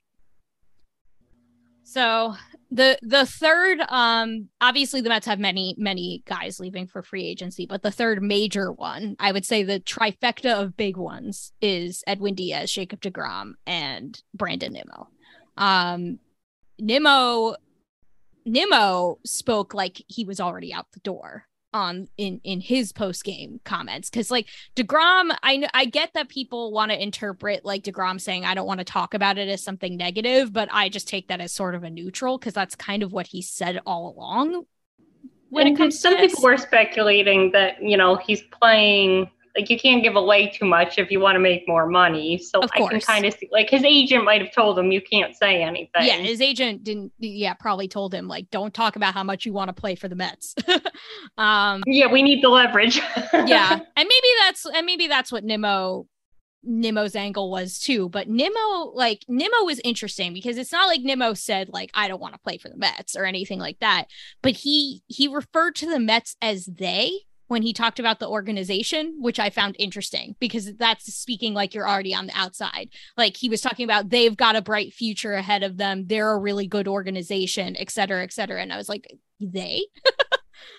[1.82, 2.34] So
[2.74, 7.66] the the third um obviously the Mets have many many guys leaving for free agency
[7.66, 12.34] but the third major one I would say the trifecta of big ones is Edwin
[12.34, 15.08] Diaz, Jacob DeGrom and Brandon Nimmo.
[15.56, 16.18] Um
[16.80, 17.54] Nimmo
[18.44, 23.60] Nimmo spoke like he was already out the door on in in his post game
[23.64, 28.44] comments because like Degrom, I I get that people want to interpret like Degrom saying
[28.44, 31.40] I don't want to talk about it as something negative, but I just take that
[31.40, 34.64] as sort of a neutral because that's kind of what he said all along.
[35.50, 39.78] When and it comes some people were speculating that you know he's playing like you
[39.78, 42.38] can't give away too much if you want to make more money.
[42.38, 45.34] So I can kind of see like his agent might have told him you can't
[45.34, 46.02] say anything.
[46.02, 47.12] Yeah, his agent didn't.
[47.18, 50.08] Yeah, probably told him like, don't talk about how much you want to play for
[50.08, 50.54] the Mets.
[51.38, 52.96] um, yeah, we need the leverage.
[53.32, 56.06] yeah, and maybe that's and maybe that's what Nimmo
[56.64, 58.08] Nimmo's angle was too.
[58.08, 62.20] But Nimmo, like Nimmo was interesting because it's not like Nimmo said like I don't
[62.20, 64.06] want to play for the Mets or anything like that.
[64.42, 69.16] But he he referred to the Mets as they when he talked about the organization,
[69.20, 72.88] which I found interesting because that's speaking like you're already on the outside.
[73.16, 76.06] Like he was talking about they've got a bright future ahead of them.
[76.06, 78.62] They're a really good organization, et cetera, et cetera.
[78.62, 79.84] And I was like, they?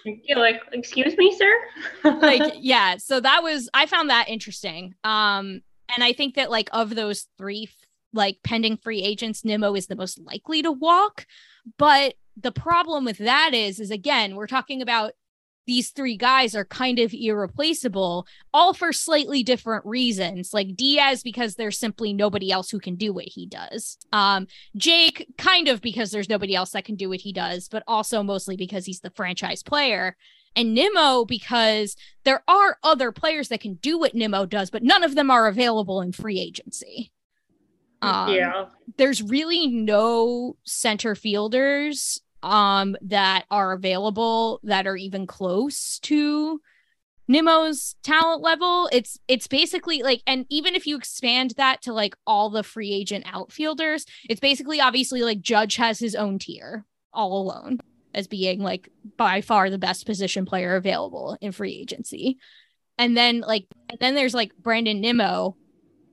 [0.05, 1.51] You're like, excuse me, sir.
[2.21, 5.61] like yeah so that was i found that interesting um
[5.93, 7.69] and i think that like of those three
[8.13, 11.25] like pending free agents nimmo is the most likely to walk
[11.77, 15.13] but the problem with that is is again we're talking about
[15.67, 21.55] these three guys are kind of irreplaceable all for slightly different reasons like diaz because
[21.55, 26.11] there's simply nobody else who can do what he does um jake kind of because
[26.11, 29.11] there's nobody else that can do what he does but also mostly because he's the
[29.11, 30.15] franchise player
[30.55, 35.03] and Nimmo because there are other players that can do what Nimmo does, but none
[35.03, 37.11] of them are available in free agency.
[38.01, 38.65] Um, yeah.
[38.97, 46.61] There's really no center fielders um, that are available that are even close to
[47.27, 48.87] Nimmo's talent level.
[48.91, 52.93] It's it's basically like, and even if you expand that to like all the free
[52.93, 57.79] agent outfielders, it's basically obviously like Judge has his own tier all alone
[58.13, 62.37] as being like by far the best position player available in free agency.
[62.99, 65.57] And then like and then there's like Brandon Nimmo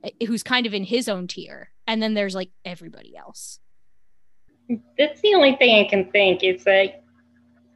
[0.03, 1.69] eh, who's kind of in his own tier.
[1.85, 3.59] And then there's like everybody else.
[4.97, 6.43] That's the only thing I can think.
[6.43, 7.01] It's like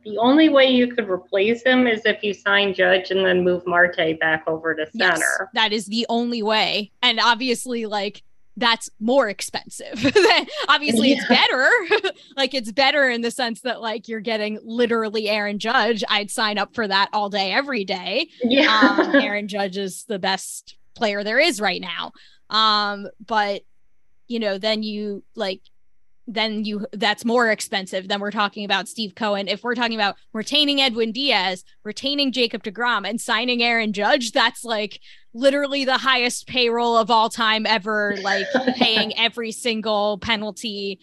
[0.06, 3.63] the only way you could replace him is if you sign Judge and then move
[3.67, 5.50] Marte back over to Yes, center.
[5.54, 6.91] that is the only way.
[7.02, 8.23] And obviously like
[8.56, 9.93] that's more expensive.
[10.67, 11.69] obviously it's better.
[12.38, 16.04] like it's better in the sense that like you're getting literally Aaron Judge.
[16.10, 18.30] I'd sign up for that all day every day.
[18.41, 18.95] Yeah.
[19.00, 22.13] um, Aaron Judge is the best player there is right now.
[22.50, 23.62] Um, but
[24.28, 25.62] you know, then you like,
[26.28, 28.08] then you that's more expensive.
[28.08, 29.48] than we're talking about Steve Cohen.
[29.48, 34.66] If we're talking about retaining Edwin Diaz, retaining Jacob DeGrom, and signing Aaron Judge, that's
[34.66, 35.00] like
[35.34, 38.18] literally the highest payroll of all time ever.
[38.22, 41.00] Like paying every single penalty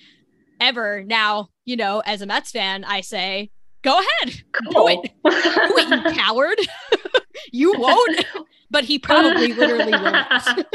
[0.60, 1.02] ever.
[1.04, 3.50] Now, you know, as a Mets fan, I say,
[3.82, 5.02] go ahead, do it.
[5.02, 6.58] Do it, you coward.
[7.52, 8.26] you won't,
[8.70, 10.66] but he probably literally won't.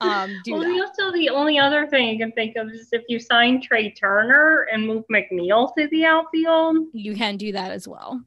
[0.00, 0.68] Um, do well, that.
[0.68, 3.92] the- also the only other thing you can think of is if you sign Trea
[3.92, 8.22] Turner and move McNeil to the outfield, You can do that as well.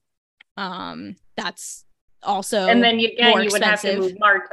[0.56, 1.86] Um, that's
[2.24, 4.50] also and then you, again more you would have to move Marte.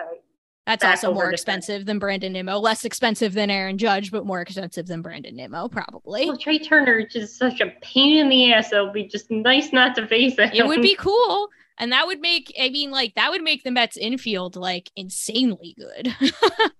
[0.66, 2.58] That's also more expensive than Brandon Nimmo.
[2.58, 6.26] Less expensive than Aaron Judge, but more expensive than Brandon Nimmo, probably.
[6.26, 8.72] Well, Trea Turner is just such a pain in the ass.
[8.72, 10.50] It'll be just nice not to face him.
[10.54, 11.48] It would be cool.
[11.76, 15.76] And that would make, I mean, like, that would make the Mets infield like insanely
[15.78, 16.14] good.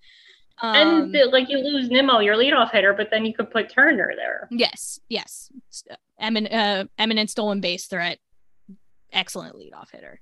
[0.62, 3.68] um, and the- like you lose Nimmo, your leadoff hitter, but then you could put
[3.70, 4.48] Turner there.
[4.50, 5.50] Yes, yes.
[6.18, 8.18] Emin- uh, eminent stolen base threat.
[9.12, 10.20] Excellent leadoff hitter.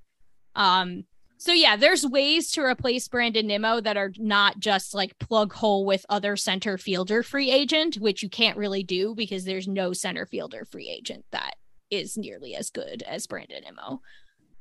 [0.55, 1.05] Um,
[1.39, 5.85] so yeah, there's ways to replace Brandon Nimmo that are not just like plug hole
[5.85, 10.25] with other center fielder free agent, which you can't really do because there's no center
[10.25, 11.55] fielder free agent that
[11.91, 14.01] is nearly as good as Brandon Nimmo.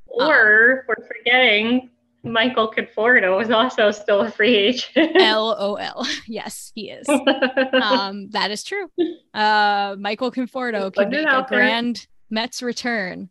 [0.07, 1.91] Or we're forgetting
[2.23, 5.15] Michael Conforto is also still a free agent.
[5.15, 6.05] LOL.
[6.27, 7.07] Yes, he is.
[7.09, 8.89] um, that is true.
[9.33, 13.29] Uh, Michael Conforto can make a grand Mets return.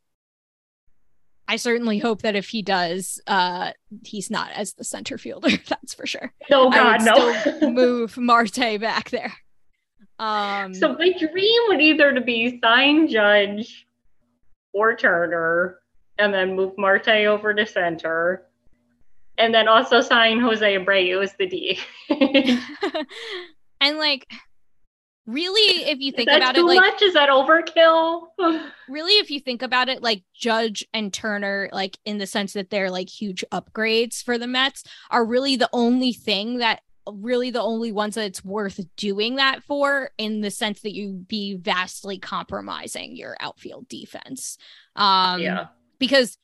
[1.48, 3.72] I certainly hope that if he does, uh,
[4.04, 5.50] he's not as the center fielder.
[5.68, 6.32] That's for sure.
[6.50, 7.40] Oh I God, would no.
[7.40, 9.32] still move Marte back there.
[10.18, 13.86] Um, so my dream would either to be sign Judge
[14.72, 15.78] or Turner,
[16.18, 18.46] and then move Marte over to center,
[19.40, 21.78] and then also sign Jose Abreu as the D.
[23.80, 24.26] and like,
[25.26, 27.02] really, if you think about too it, like much.
[27.02, 28.26] Is that overkill?
[28.90, 32.70] really if you think about it like judge and turner like in the sense that
[32.70, 37.62] they're like huge upgrades for the mets are really the only thing that really the
[37.62, 42.18] only ones that it's worth doing that for in the sense that you'd be vastly
[42.18, 44.58] compromising your outfield defense
[44.96, 45.66] um yeah.
[45.98, 46.36] because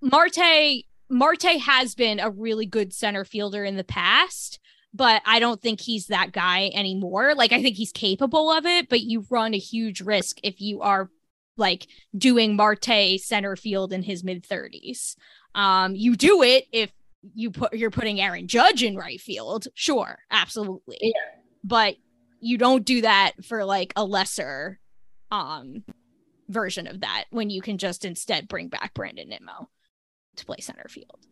[0.00, 4.58] marte marte has been a really good center fielder in the past
[4.94, 7.34] but I don't think he's that guy anymore.
[7.34, 10.80] Like I think he's capable of it, but you run a huge risk if you
[10.80, 11.10] are
[11.56, 15.16] like doing Marte center field in his mid 30s.
[15.54, 16.90] Um, you do it if
[17.34, 20.98] you put you're putting Aaron Judge in right field, sure, absolutely.
[21.00, 21.10] Yeah.
[21.64, 21.96] But
[22.40, 24.78] you don't do that for like a lesser
[25.30, 25.84] um
[26.48, 29.68] version of that when you can just instead bring back Brandon Nimmo
[30.38, 31.26] to play center field.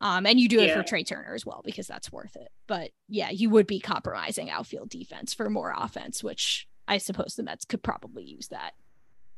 [0.00, 2.48] Um, and you do it for Trea Turner as well because that's worth it.
[2.66, 7.44] But yeah, you would be compromising outfield defense for more offense, which I suppose the
[7.44, 8.72] Mets could probably use that.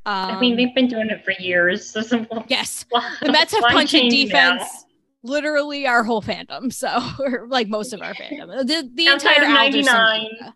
[0.07, 1.95] Um, I mean, they've been doing it for years.
[2.47, 2.85] yes,
[3.21, 4.53] the Mets have punching change now?
[4.53, 4.85] defense.
[5.21, 6.71] Literally, our whole fandom.
[6.73, 10.27] So, or like most of our fandom, the, the entire 99.
[10.41, 10.55] era.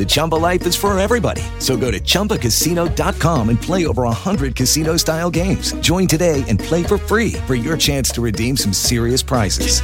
[0.00, 1.42] The Chumba life is for everybody.
[1.58, 5.72] So go to ChumbaCasino.com and play over 100 casino style games.
[5.80, 9.82] Join today and play for free for your chance to redeem some serious prizes.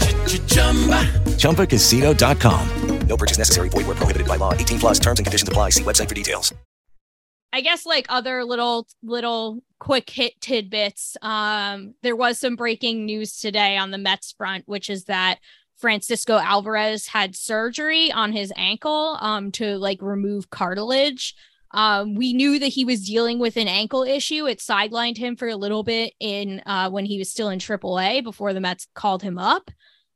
[1.36, 2.98] ChumbaCasino.com.
[3.08, 3.68] No purchase necessary.
[3.68, 4.54] Void where prohibited by law.
[4.54, 5.68] 18 plus terms and conditions apply.
[5.68, 6.54] See website for details.
[7.52, 11.18] I guess like other little little quick hit tidbits.
[11.20, 15.40] Um, there was some breaking news today on the Mets front, which is that
[15.78, 21.34] Francisco Alvarez had surgery on his ankle um to like remove cartilage.
[21.72, 24.46] Um, we knew that he was dealing with an ankle issue.
[24.46, 28.22] It sidelined him for a little bit in uh when he was still in AAA
[28.24, 29.70] before the Mets called him up.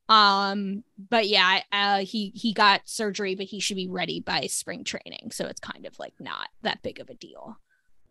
[0.08, 4.82] Um, but yeah, uh, he he got surgery, but he should be ready by spring
[4.82, 7.56] training, so it's kind of like not that big of a deal.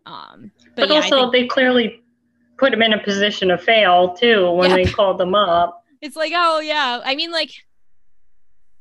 [0.06, 2.02] Um, but, But, yeah, also, think they clearly
[2.58, 4.78] put him in a position to fail too when Yeah.
[4.78, 5.79] they called him up.
[6.02, 7.52] It's like, oh yeah, I mean, like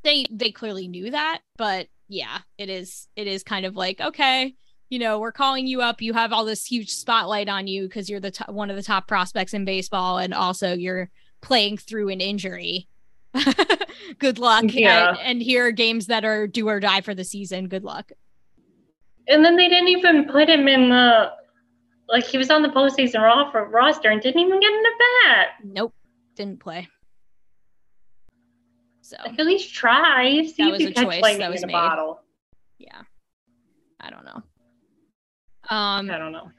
[0.03, 4.55] they they clearly knew that, but yeah, it is it is kind of like okay,
[4.89, 6.01] you know, we're calling you up.
[6.01, 8.83] You have all this huge spotlight on you because you're the to- one of the
[8.83, 12.89] top prospects in baseball, and also you're playing through an injury.
[14.19, 14.65] Good luck.
[14.69, 15.11] Yeah.
[15.11, 17.69] And, and here are games that are do or die for the season.
[17.69, 18.13] Good luck.
[19.29, 21.33] And then they didn't even put him in the
[22.09, 25.49] like he was on the postseason ro- roster and didn't even get in the bat.
[25.63, 25.95] Nope,
[26.35, 26.89] didn't play.
[29.09, 30.43] So Like, at least try.
[30.45, 31.73] See That if was you a catch choice that was in a made.
[31.73, 32.21] bottle.
[32.79, 33.01] yeah,
[34.01, 34.43] I don't know.
[35.71, 36.51] Um, I don't know.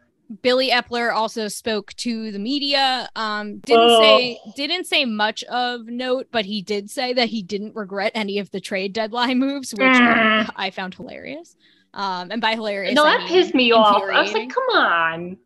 [0.44, 3.10] Billy Eppler also spoke to the media.
[3.16, 4.00] Um, didn't Oh.
[4.00, 8.38] say didn't say much of note, but he did say that he didn't regret any
[8.40, 10.50] of the trade deadline moves, which Mm.
[10.56, 11.56] I found hilarious.
[11.94, 14.04] Um, and by hilarious, No, I that mean pissed me off.
[14.04, 15.38] I was like, come on.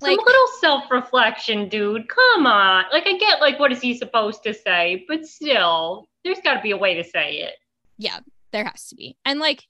[0.00, 2.08] Some little self reflection, dude.
[2.08, 2.84] Come on.
[2.92, 5.04] Like, I get, like, what is he supposed to say?
[5.08, 7.54] But still, there's got to be a way to say it.
[7.96, 8.18] yeah,
[8.52, 9.16] there has to be.
[9.24, 9.64] And like,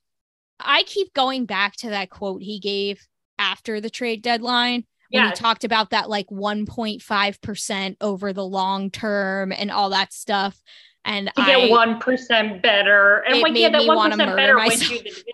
[0.58, 3.06] I keep going back to that quote he gave
[3.38, 5.38] after the trade deadline when Yes.
[5.38, 10.60] he talked about that like 1.5% over the long term and all that stuff.
[11.04, 13.18] And To I get 1% better.
[13.28, 15.24] And, like, yeah, that 1% wanna murder better wins you the division.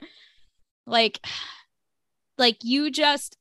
[0.86, 1.20] like
[2.38, 3.36] like you just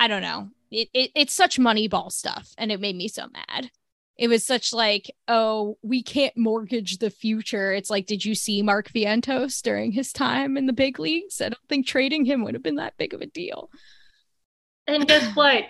[0.00, 0.50] I don't know.
[0.70, 3.70] It, it it's such moneyball stuff and it made me so mad.
[4.16, 7.72] It was such like, oh, we can't mortgage the future.
[7.72, 11.40] It's like, did you see Mark Vientos during his time in the big leagues?
[11.40, 13.70] I don't think trading him would have been that big of a deal.
[14.88, 15.64] And guess what?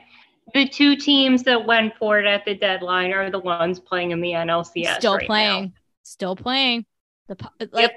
[0.54, 4.22] The two teams that went for it at the deadline are the ones playing in
[4.22, 4.96] the NLCS.
[4.96, 5.26] still right now.
[5.26, 6.86] playing still playing
[7.28, 7.36] the
[7.70, 7.92] like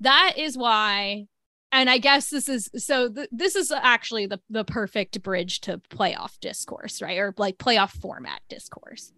[0.00, 1.26] that is why
[1.76, 5.78] and i guess this is so th- this is actually the the perfect bridge to
[5.90, 7.18] playoff discourse right?
[7.18, 9.12] Or like playoff format discourse.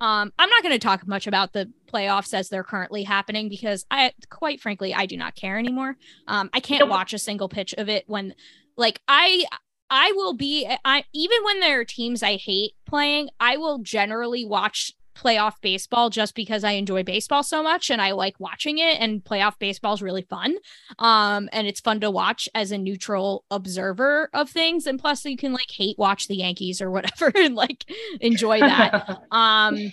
[0.00, 3.84] Um i'm not going to talk much about the playoffs as they're currently happening because
[3.90, 5.96] i quite frankly i do not care anymore.
[6.26, 8.34] Um i can't watch a single pitch of it when
[8.76, 9.44] like i
[9.90, 14.44] I will be I even when there are teams I hate playing, I will generally
[14.44, 19.00] watch playoff baseball just because I enjoy baseball so much and I like watching it
[19.00, 20.56] and playoff baseball is really fun.
[20.98, 25.36] Um and it's fun to watch as a neutral observer of things and plus you
[25.36, 27.84] can like hate watch the Yankees or whatever and like
[28.20, 29.22] enjoy that.
[29.30, 29.92] um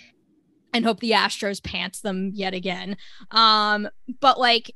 [0.72, 2.96] and hope the Astros pants them yet again.
[3.30, 3.88] Um
[4.20, 4.74] but like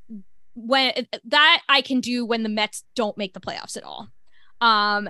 [0.55, 4.09] when that I can do when the Mets don't make the playoffs at all.
[4.61, 5.09] Um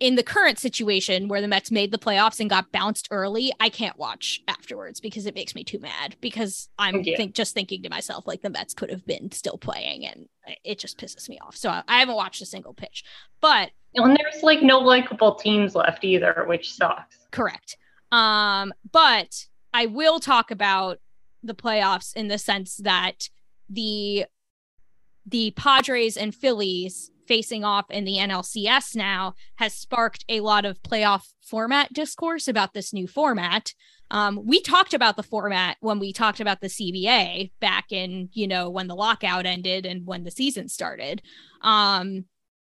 [0.00, 3.68] in the current situation where the Mets made the playoffs and got bounced early, I
[3.68, 7.16] can't watch afterwards because it makes me too mad because I'm Yeah.
[7.16, 10.28] think just thinking to myself like the Mets could have been still playing and
[10.64, 11.56] it just pisses me off.
[11.56, 13.02] So I, I haven't watched a single pitch.
[13.40, 17.16] But And there's like no likable teams left either, which sucks.
[17.32, 17.76] Correct.
[18.12, 20.98] Um, but I will talk about
[21.42, 23.28] the playoffs in the sense that
[23.68, 24.26] the
[25.26, 30.82] the Padres and Phillies facing off in the NLCS now has sparked a lot of
[30.82, 33.74] playoff format discourse about this new format.
[34.10, 38.48] Um, we talked about the format when we talked about the CBA back in, you
[38.48, 41.22] know, when the lockout ended and when the season started.
[41.60, 42.24] Um,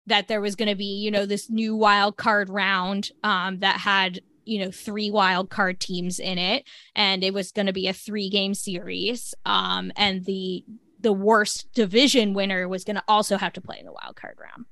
[0.05, 3.79] that there was going to be, you know, this new wild card round um, that
[3.79, 7.87] had, you know, three wild card teams in it, and it was going to be
[7.87, 9.33] a three game series.
[9.45, 10.65] Um, and the
[11.03, 14.37] the worst division winner was going to also have to play in the wild card
[14.41, 14.65] round.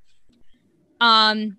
[1.00, 1.58] Um,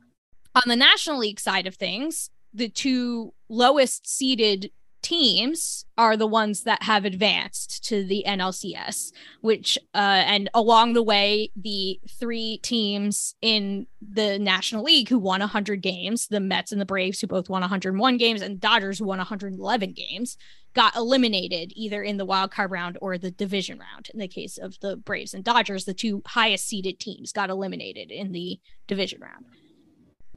[0.55, 4.71] on the National League side of things, the two lowest seeded
[5.04, 11.04] teams are the ones that have advanced to the NLCS, which, uh, and along the
[11.04, 16.82] way, the three teams in the National League who won 100 games, the Mets and
[16.82, 20.38] the Braves, who both won 101 games, and Dodgers, who won 111 games,
[20.74, 24.10] got eliminated either in the wild card round or the division round.
[24.14, 28.10] In the case of the Braves and Dodgers, the two highest seeded teams got eliminated
[28.10, 29.45] in the division round.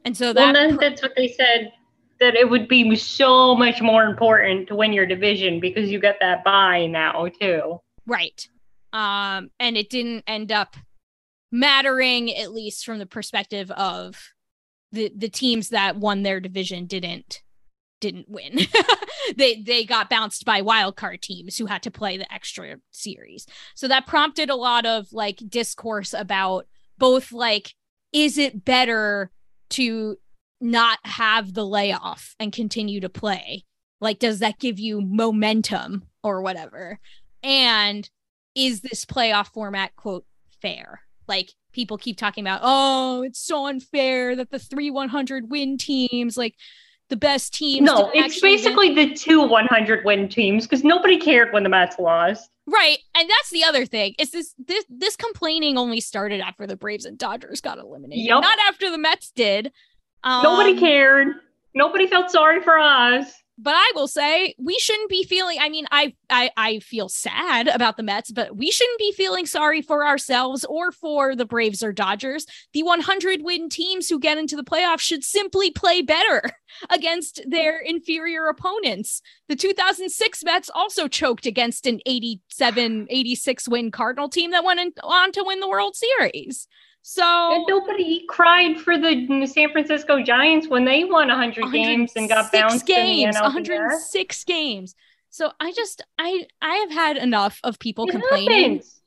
[0.05, 1.71] And so that well, that's what they said
[2.19, 6.17] that it would be so much more important to win your division because you get
[6.21, 7.79] that buy now too.
[8.05, 8.47] Right.
[8.93, 10.75] Um, and it didn't end up
[11.51, 14.33] mattering, at least from the perspective of
[14.91, 17.41] the the teams that won their division didn't
[17.99, 18.59] didn't win.
[19.35, 23.45] they they got bounced by wildcard teams who had to play the extra series.
[23.75, 27.73] So that prompted a lot of like discourse about both like
[28.13, 29.31] is it better
[29.71, 30.17] to
[30.59, 33.65] not have the layoff and continue to play?
[33.99, 36.99] Like, does that give you momentum or whatever?
[37.43, 38.09] And
[38.55, 40.25] is this playoff format, quote,
[40.61, 41.01] fair?
[41.27, 46.37] Like, people keep talking about, oh, it's so unfair that the three 100 win teams,
[46.37, 46.55] like,
[47.09, 47.85] the best teams.
[47.85, 49.09] No, it's basically win.
[49.09, 52.49] the two 100 win teams because nobody cared when the Mets lost.
[52.65, 54.13] Right, and that's the other thing.
[54.19, 58.41] Is this this this complaining only started after the Braves and Dodgers got eliminated, yep.
[58.41, 59.71] not after the Mets did.
[60.23, 61.35] Um, Nobody cared.
[61.73, 63.33] Nobody felt sorry for us.
[63.59, 65.57] But I will say we shouldn't be feeling.
[65.59, 69.47] I mean, I, I I feel sad about the Mets, but we shouldn't be feeling
[69.47, 72.45] sorry for ourselves or for the Braves or Dodgers.
[72.73, 76.43] The 100 win teams who get into the playoffs should simply play better
[76.91, 79.23] against their inferior opponents.
[79.47, 85.31] The 2006 Mets also choked against an 87 86 win Cardinal team that went on
[85.31, 86.67] to win the World Series.
[87.09, 92.27] So and nobody cried for the San Francisco Giants when they won 100 games and
[92.27, 94.93] got bounced games, 106 games.
[95.29, 99.01] So I just I I have had enough of people it complaining happens.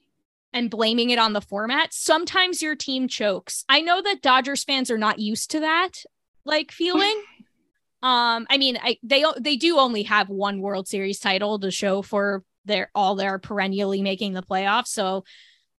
[0.54, 1.92] and blaming it on the format.
[1.92, 3.66] Sometimes your team chokes.
[3.68, 6.02] I know that Dodgers fans are not used to that
[6.46, 7.22] like feeling.
[8.02, 12.00] um I mean, I they they do only have one World Series title to show
[12.00, 14.88] for their all their perennially making the playoffs.
[14.88, 15.24] So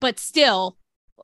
[0.00, 0.76] but still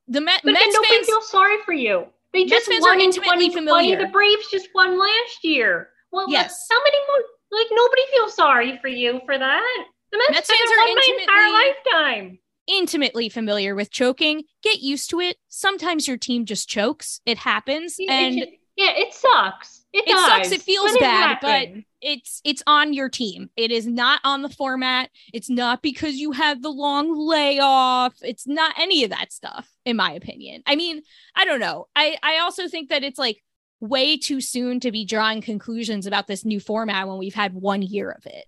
[0.08, 2.06] the Met, but Mets nobody fans, feels sorry for you.
[2.32, 3.54] They just Mets won in 2020.
[3.54, 3.98] Familiar.
[3.98, 5.90] The Braves just won last year.
[6.12, 6.66] Well, yes.
[6.70, 7.24] How many more?
[7.52, 9.84] Like nobody feels sorry for you for that.
[10.12, 12.38] The Mets, Mets fans are my entire lifetime.
[12.66, 14.42] Intimately familiar with choking.
[14.62, 15.36] Get used to it.
[15.48, 17.20] Sometimes your team just chokes.
[17.24, 19.84] It happens, yeah, and it, yeah, it sucks.
[19.92, 20.52] It, it sucks.
[20.52, 21.68] It feels bad, but
[22.02, 23.50] it's it's on your team.
[23.56, 25.10] It is not on the format.
[25.32, 28.14] It's not because you had the long layoff.
[28.22, 30.62] It's not any of that stuff, in my opinion.
[30.66, 31.02] I mean,
[31.34, 31.86] I don't know.
[31.96, 33.42] I I also think that it's like
[33.80, 37.82] way too soon to be drawing conclusions about this new format when we've had one
[37.82, 38.44] year of it.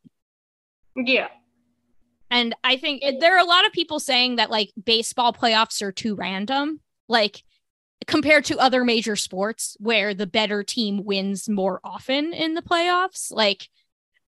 [0.96, 1.28] Yeah.
[2.30, 5.92] And I think there are a lot of people saying that like baseball playoffs are
[5.92, 6.80] too random.
[7.08, 7.42] Like
[8.08, 13.30] compared to other major sports where the better team wins more often in the playoffs
[13.30, 13.68] like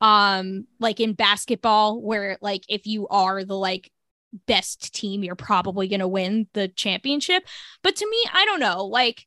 [0.01, 3.89] um like in basketball where like if you are the like
[4.45, 7.43] best team you're probably going to win the championship
[7.81, 9.25] but to me i don't know like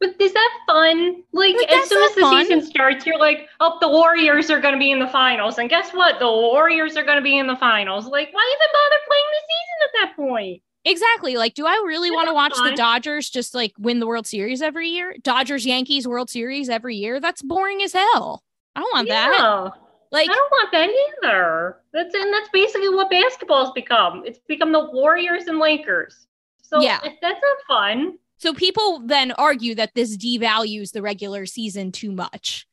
[0.00, 1.22] but is that fun?
[1.32, 2.44] Like, like as soon as the fun.
[2.44, 5.56] season starts, you're like, oh, the Warriors are going to be in the finals.
[5.56, 6.18] And guess what?
[6.18, 8.04] The Warriors are going to be in the finals.
[8.04, 10.62] Like, why even bother playing the season at that point?
[10.84, 11.36] Exactly.
[11.36, 14.60] Like, do I really want to watch the Dodgers just like win the World Series
[14.60, 15.14] every year?
[15.22, 17.20] Dodgers Yankees World Series every year?
[17.20, 18.42] That's boring as hell.
[18.76, 19.28] I don't want yeah.
[19.30, 19.72] that.
[20.12, 21.76] Like I don't want that either.
[21.92, 24.22] That's and that's basically what basketball's become.
[24.24, 26.26] It's become the Warriors and Lakers.
[26.62, 27.00] So yeah.
[27.02, 28.18] that's not fun.
[28.36, 32.66] So people then argue that this devalues the regular season too much.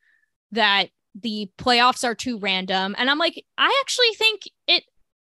[0.52, 0.90] That
[1.20, 2.94] the playoffs are too random.
[2.96, 4.84] And I'm like, I actually think it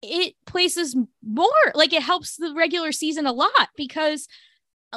[0.03, 0.95] it places
[1.25, 4.27] more like it helps the regular season a lot because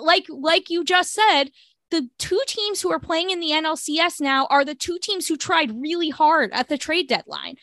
[0.00, 1.44] like like you just said
[1.90, 5.36] the two teams who are playing in the NLCS now are the two teams who
[5.36, 7.54] tried really hard at the trade deadline.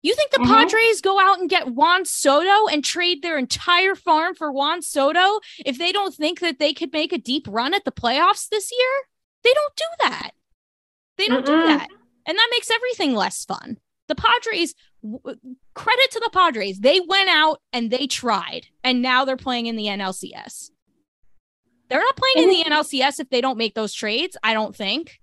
[0.00, 0.46] You think the Mhm.
[0.46, 5.40] Padres go out and get Juan Soto and trade their entire farm for Juan Soto
[5.66, 8.70] if they don't think that they could make a deep run at the playoffs this
[8.70, 9.08] year?
[9.42, 10.30] They don't do that.
[11.16, 11.66] They don't do Mm-mm.
[11.66, 11.88] that.
[12.26, 13.78] And that makes everything less fun.
[14.08, 14.74] The Padres,
[15.04, 15.34] Uh,
[15.74, 19.76] credit to the Padres, they went out and they tried, and now they're playing in
[19.76, 20.70] the NLCS.
[21.90, 25.20] They're not playing in the NLCS if they don't make those trades, I don't think.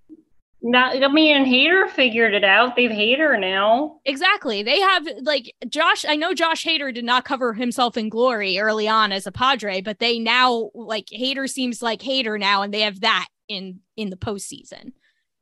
[0.64, 2.76] Not, I mean, Hader figured it out.
[2.76, 3.98] They've Hader now.
[4.04, 4.62] Exactly.
[4.62, 6.04] They have like Josh.
[6.08, 9.80] I know Josh Hader did not cover himself in glory early on as a Padre,
[9.80, 14.10] but they now like Hader seems like Hader now, and they have that in in
[14.10, 14.92] the postseason.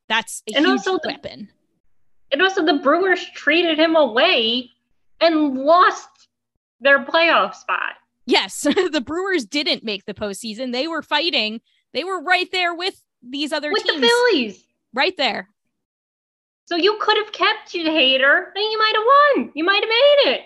[0.09, 1.51] That's a And huge also the- weapon.
[2.33, 4.71] And also, the Brewers traded him away
[5.21, 6.09] and lost
[6.81, 7.95] their playoff spot.
[8.27, 8.61] Yes,
[8.93, 10.73] the Brewers didn't make the postseason.
[10.73, 11.61] They were fighting.
[11.93, 13.83] They were right there with these other teams.
[13.85, 14.01] with teams.
[14.01, 14.65] the Phillies.
[14.93, 15.49] Right there.
[16.67, 19.05] So you could have kept your Hader, then you might have
[19.45, 19.53] won.
[19.55, 20.41] You might have made it.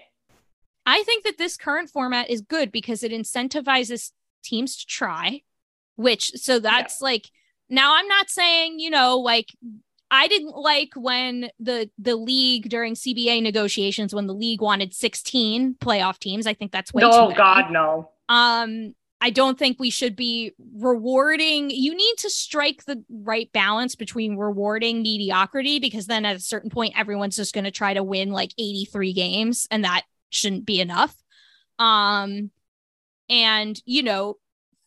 [0.86, 4.12] I think that this current format is good because it incentivizes
[4.42, 5.42] teams to try,
[5.96, 7.30] which so that's like
[7.68, 9.48] now I'm not saying, you know, like
[10.14, 15.74] I didn't like when the the league during CBA negotiations when the league wanted 16
[15.80, 16.46] playoff teams.
[16.46, 17.32] I think that's way too oh.
[17.32, 18.10] God, no.
[18.28, 21.70] Um, I don't think we should be rewarding.
[21.70, 26.70] You need to strike the right balance between rewarding mediocrity because then at a certain
[26.70, 30.80] point, everyone's just going to try to win like 83 games, and that shouldn't be
[30.80, 31.16] enough.
[31.78, 32.50] Um,
[33.28, 34.36] and you know,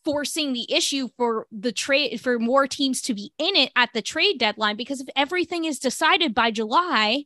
[0.08, 4.00] forcing the issue for the trade for more teams to be in it at the
[4.00, 7.24] trade deadline because if everything is decided by July,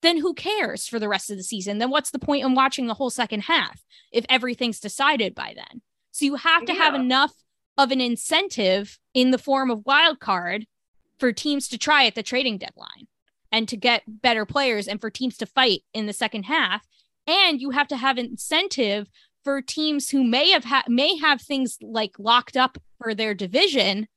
[0.00, 1.76] then who cares for the rest of the season?
[1.76, 5.82] Then what's the point in watching the whole second half if everything's decided by then?
[6.10, 7.34] So you have to have enough
[7.76, 10.64] of an incentive in the form of wild card
[11.18, 13.08] for teams to try at the trading deadline
[13.52, 16.86] and to get better players and for teams to fight in the second half.
[17.26, 19.10] And you have to have incentive
[19.44, 24.08] for teams who may have ha- may have things like locked up for their division,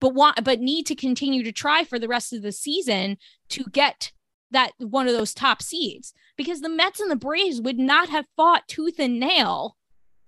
[0.00, 3.16] but want but need to continue to try for the rest of the season
[3.50, 4.12] to get
[4.50, 8.26] that one of those top seeds because the Mets and the Braves would not have
[8.36, 9.76] fought tooth and nail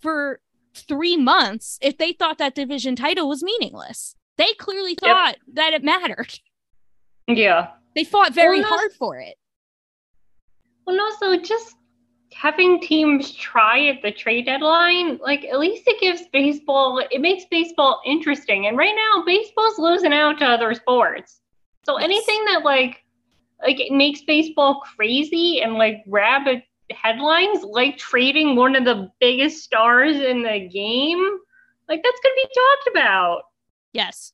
[0.01, 0.41] for
[0.75, 4.17] three months if they thought that division title was meaningless.
[4.37, 6.39] They clearly thought that it mattered.
[7.29, 7.69] Yeah.
[7.95, 9.37] They fought very Well, no- hard for it.
[10.87, 11.75] Well, and also just
[12.35, 17.45] having teams try at the trade deadline, like at least it gives baseball, it makes
[17.51, 18.67] baseball interesting.
[18.67, 21.41] And right now, baseball's losing out to other sports.
[21.85, 23.03] So anything that like
[23.63, 29.63] like it makes baseball crazy and like rabid headlines, like trading one of the biggest
[29.65, 31.39] stars in the game,
[31.89, 33.43] like that's gonna be talked about.
[33.93, 34.33] Yes.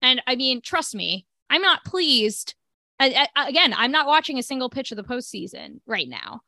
[0.00, 2.54] And I mean, trust me, I'm not pleased.
[2.98, 6.40] I, I- again, I'm not watching a single pitch of the postseason right now.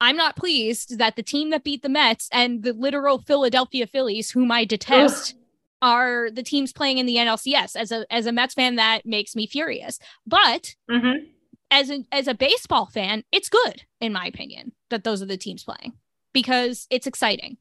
[0.00, 4.30] I'm not pleased that the team that beat the Mets and the literal Philadelphia Phillies,
[4.30, 5.34] whom I detest,
[5.82, 7.76] are the teams playing in the NLCS.
[7.76, 9.98] As a as a Mets fan, that makes me furious.
[10.26, 11.24] But Mm-hmm.
[11.70, 15.36] as a as a baseball fan, it's good in my opinion that those are the
[15.36, 15.92] teams playing
[16.32, 17.58] because it's exciting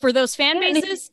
[0.00, 1.10] for those fan bases,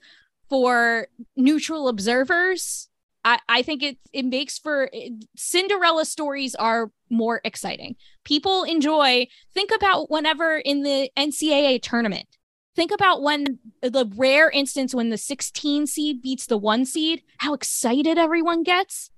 [0.49, 2.89] for neutral observers.
[3.26, 4.89] I, I think it it makes for
[5.36, 7.95] Cinderella stories are more exciting.
[8.24, 9.28] People enjoy.
[9.53, 12.28] Think about whenever in the NCAA tournament.
[12.76, 17.53] Think about when the rare instance when the 16 seed beats the one seed, how
[17.53, 19.11] excited everyone gets.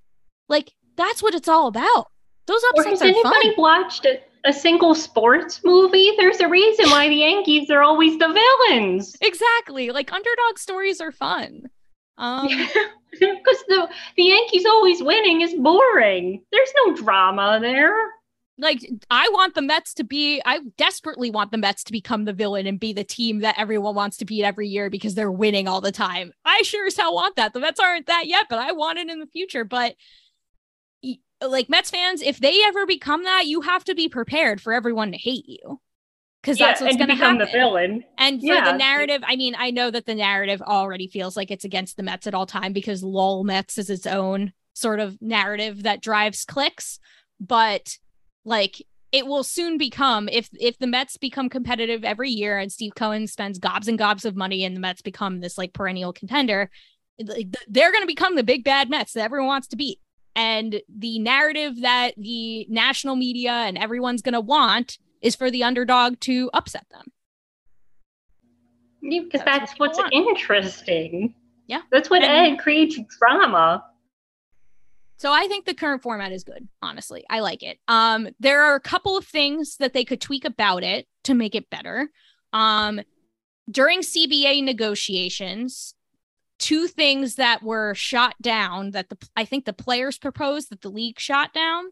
[0.49, 2.07] Like that's what it's all about.
[2.47, 3.57] Those Or upsets has are anybody fun.
[3.57, 6.11] watched a, a single sports movie?
[6.17, 8.27] There's a reason why the Yankees are always the
[8.67, 9.15] villains.
[9.21, 9.89] Exactly.
[9.89, 11.63] Like underdog stories are fun.
[12.17, 12.47] Um,
[13.19, 13.87] Because the,
[14.17, 16.41] the Yankees always winning is boring.
[16.51, 17.95] There's no drama there.
[18.57, 22.33] like I want the Mets to be I desperately want the Mets to become the
[22.33, 25.67] villain and be the team that everyone wants to beat every year because they're winning
[25.67, 26.33] all the time.
[26.43, 27.53] I sure as hell want that.
[27.53, 29.63] The Mets aren't that yet, but I want it in the future.
[29.63, 29.95] But
[31.41, 35.11] like Mets fans, if they ever become that, you have to be prepared for everyone
[35.11, 35.79] to hate you.
[36.45, 37.51] Because that's what's going to become happen.
[37.51, 38.03] the villain.
[38.17, 38.71] And for Yeah.
[38.71, 42.03] the narrative, I mean, I know that the narrative already feels like it's against the
[42.03, 46.45] Mets at all time because lol Mets is its own sort of narrative that drives
[46.45, 46.99] clicks,
[47.39, 47.97] but
[48.43, 48.81] like
[49.11, 53.27] it will soon become if if the Mets become competitive every year and Steve Cohen
[53.27, 56.69] spends gobs and gobs of money and the Mets become this like perennial contender,
[57.17, 59.99] they're going to become the big bad Mets that everyone wants to beat.
[60.35, 65.63] And the narrative that the national media and everyone's going to want is for the
[65.63, 67.11] underdog to upset them.
[69.01, 70.13] Because That's that's, what what's want.
[70.13, 71.35] interesting.
[71.67, 71.81] Yeah.
[71.91, 73.83] That's what And- creates drama.
[75.17, 77.23] So I think the current format is good, honestly.
[77.29, 77.79] I like it.
[77.87, 81.55] Um there are a couple of things that they could tweak about it to make
[81.55, 82.09] it better.
[82.53, 83.01] Um
[83.69, 85.95] during CBA negotiations,
[86.59, 90.89] two things that were shot down that the I think the players proposed that the
[90.91, 91.85] league shot down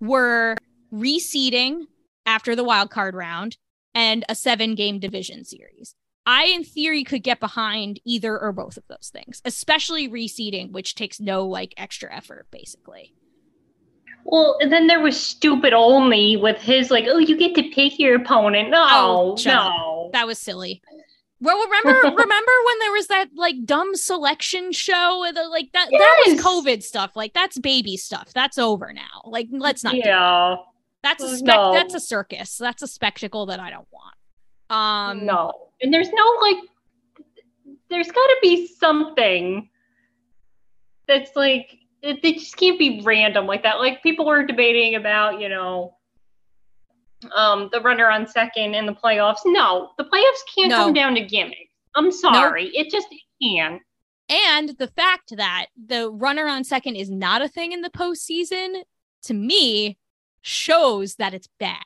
[0.00, 0.56] were
[0.92, 1.86] reseeding
[2.30, 3.56] after the wild card round
[3.92, 5.96] and a seven game division series.
[6.24, 10.94] I, in theory, could get behind either or both of those things, especially reseeding, which
[10.94, 13.14] takes no like extra effort, basically.
[14.24, 17.98] Well, and then there was stupid only with his like, oh, you get to pick
[17.98, 18.70] your opponent.
[18.70, 19.44] No, Oh, up.
[19.46, 20.10] no.
[20.12, 20.82] That was silly.
[21.40, 25.20] Well, remember, remember when there was that like dumb selection show?
[25.22, 27.16] with the- Like that, that was COVID stuff.
[27.16, 28.30] Like that's baby stuff.
[28.34, 29.22] That's over now.
[29.24, 29.94] Like let's not.
[29.96, 30.56] Yeah.
[31.02, 31.72] That's a spec- no.
[31.72, 32.56] That's a circus.
[32.58, 34.14] That's a spectacle that I don't want.
[34.70, 35.68] Um, no.
[35.80, 36.56] And there's no like
[37.88, 39.68] there's gotta be something
[41.08, 43.78] that's like it, it just can't be random like that.
[43.78, 45.96] Like people were debating about, you know,
[47.34, 49.38] um the runner on second in the playoffs.
[49.44, 50.84] No, the playoffs can't No.
[50.84, 51.56] come down to gimmicks.
[51.94, 52.66] I'm sorry.
[52.68, 53.80] It just it can.
[54.28, 58.82] And the fact that the runner on second is not a thing in the postseason,
[59.24, 59.98] to me,
[60.42, 61.76] shows that it's bad.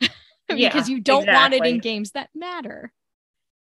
[0.50, 2.92] Yeah, because you don't want it in games that matter.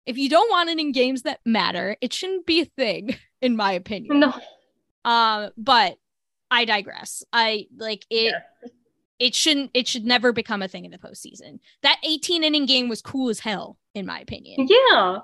[0.06, 3.56] If you don't want it in games that matter, it shouldn't be a thing, in
[3.56, 4.20] my opinion.
[4.20, 4.32] No.
[5.04, 5.96] Um, but
[6.52, 7.24] I digress.
[7.32, 8.32] I like it.
[9.18, 9.72] It shouldn't.
[9.74, 11.58] It should never become a thing in the postseason.
[11.82, 14.68] That 18 inning game was cool as hell, in my opinion.
[14.68, 15.18] Yeah.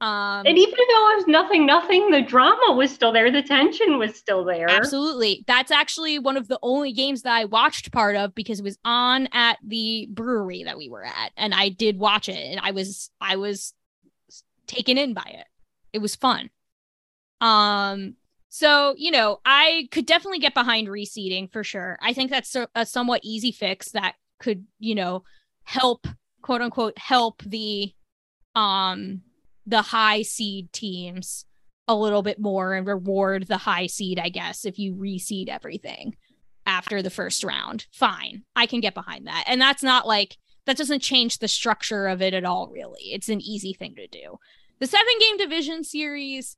[0.00, 3.32] Um, And even though it was nothing, nothing, the drama was still there.
[3.32, 4.70] The tension was still there.
[4.70, 5.44] Absolutely.
[5.48, 8.78] That's actually one of the only games that I watched part of because it was
[8.84, 12.70] on at the brewery that we were at and I did watch it and I
[12.70, 13.74] was I was
[14.68, 15.46] taken in by it.
[15.92, 16.50] It was fun.
[17.40, 18.14] Um
[18.50, 21.98] so, you know, I could definitely get behind reseeding for sure.
[22.00, 25.24] I think that's a, a somewhat easy fix that could, you know,
[25.64, 26.06] help
[26.40, 27.92] quote unquote help the
[28.54, 29.22] um
[29.68, 31.44] the high seed teams
[31.86, 36.16] a little bit more and reward the high seed, I guess, if you reseed everything
[36.66, 37.86] after the first round.
[37.92, 38.44] Fine.
[38.56, 39.44] I can get behind that.
[39.46, 43.12] And that's not like that doesn't change the structure of it at all, really.
[43.12, 44.38] It's an easy thing to do.
[44.80, 46.56] The seven game division series,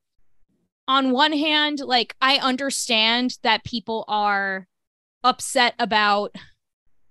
[0.87, 4.67] on one hand, like I understand that people are
[5.23, 6.35] upset about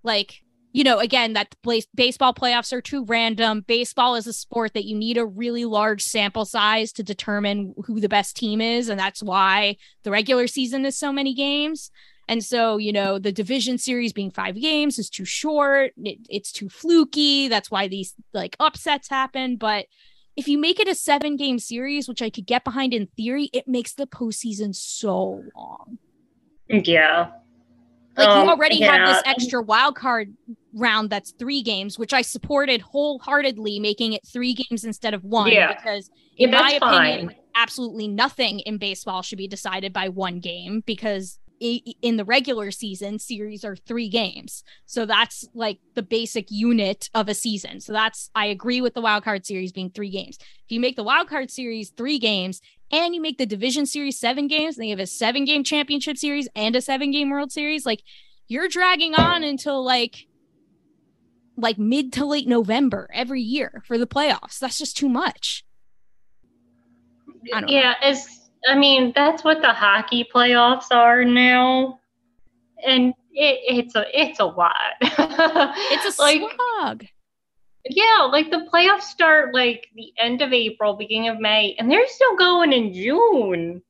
[0.03, 0.43] like
[0.73, 3.65] you know again that place baseball playoffs are too random.
[3.67, 8.01] Baseball is a sport that you need a really large sample size to determine who
[8.01, 11.91] the best team is and that's why the regular season is so many games.
[12.29, 15.93] And so you know the division series being five games is too short.
[15.97, 17.49] It, it's too fluky.
[17.49, 19.57] That's why these like upsets happen.
[19.57, 19.87] But
[20.37, 23.51] if you make it a seven game series which i could get behind in theory
[23.53, 25.99] it makes the postseason so long.
[26.69, 27.31] Yeah.
[28.17, 30.35] like Um, you already have this extra wild card
[30.73, 35.51] round that's three games, which I supported wholeheartedly, making it three games instead of one.
[35.51, 35.75] Yeah.
[35.75, 37.37] Because Yeah, in my opinion, fine.
[37.55, 43.19] absolutely nothing in baseball should be decided by one game because in the regular season
[43.19, 44.65] series are three games.
[44.87, 47.81] So that's like the basic unit of a season.
[47.81, 50.39] So that's I agree with the wild card series being three games.
[50.41, 54.19] If you make the wild card series three games and you make the division series
[54.19, 57.53] seven games, and you have a seven game championship series and a seven game world
[57.53, 58.03] series, like
[58.49, 60.27] you're dragging on until like
[61.57, 64.59] like mid to late November every year for the playoffs.
[64.59, 65.65] That's just too much.
[67.45, 67.63] Know.
[67.69, 68.27] yeah, as
[68.69, 71.99] I mean, that's what the hockey playoffs are now,
[72.87, 74.75] and it, it's a it's a lot.
[75.03, 76.43] It's a like
[76.81, 77.07] slog.
[77.89, 82.07] yeah, like the playoffs start like the end of April, beginning of May, and they're
[82.09, 83.83] still going in June.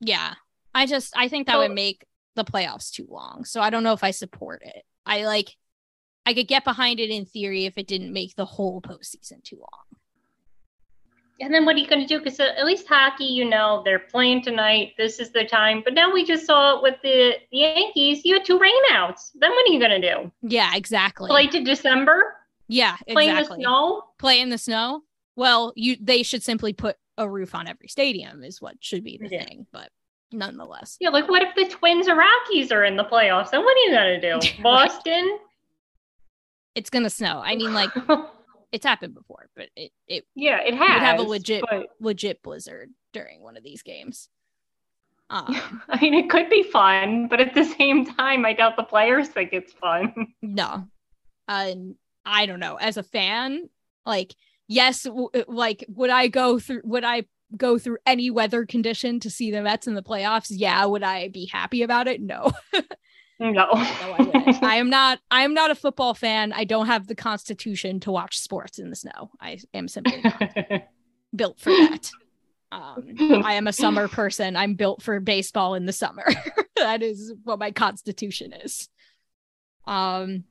[0.00, 0.34] Yeah.
[0.74, 3.44] I just I think that So- would make the playoffs too long.
[3.44, 4.82] So I don't know if I support it.
[5.06, 5.54] I like
[6.24, 9.56] I could get behind it in theory if it didn't make the whole postseason too
[9.56, 9.98] long.
[11.40, 12.18] And then what are you going to do?
[12.22, 14.92] Because uh, at least hockey, you know, they're playing tonight.
[14.96, 15.82] This is the time.
[15.84, 18.24] But now we just saw it with the, the Yankees.
[18.24, 19.30] You had two rainouts.
[19.34, 20.30] Then what are you going to do?
[20.42, 21.28] Yeah, exactly.
[21.28, 22.36] Play to December?
[22.68, 23.64] yeah, Play in the exactly.
[23.64, 24.02] snow?
[24.18, 25.02] Play in the snow?
[25.34, 29.18] Well, you they should simply put a roof on every stadium is what should be
[29.18, 29.44] the Yeah.
[29.44, 29.88] thing, but
[30.30, 30.96] nonetheless.
[31.00, 33.50] Yeah, like what if the Twins or Rockies are in the playoffs?
[33.50, 34.62] Then what are you going to do?
[34.62, 35.38] Boston?
[36.74, 37.42] It's gonna snow.
[37.44, 37.90] I mean, like
[38.72, 40.88] it's happened before, but it it yeah, it has.
[40.88, 44.28] would have a legit but- legit blizzard during one of these games.
[45.30, 48.82] Um, I mean, it could be fun, but at the same time, I doubt the
[48.82, 50.34] players think it's fun.
[50.42, 50.86] no,
[51.48, 51.72] uh,
[52.24, 52.76] I don't know.
[52.76, 53.68] As a fan,
[54.06, 54.34] like
[54.68, 56.82] yes, w- like would I go through?
[56.84, 57.24] Would I
[57.56, 61.28] go through any weather condition to see the Mets in the playoffs, yeah, would I
[61.28, 62.20] be happy about it?
[62.20, 62.52] No.
[63.38, 63.68] No.
[63.72, 66.52] I, I am not I am not a football fan.
[66.52, 69.30] I don't have the constitution to watch sports in the snow.
[69.40, 70.54] I am simply not
[71.36, 72.10] built for that.
[72.70, 74.56] Um, I am a summer person.
[74.56, 76.24] I'm built for baseball in the summer.
[76.76, 78.88] that is what my constitution is.
[79.86, 80.44] Um,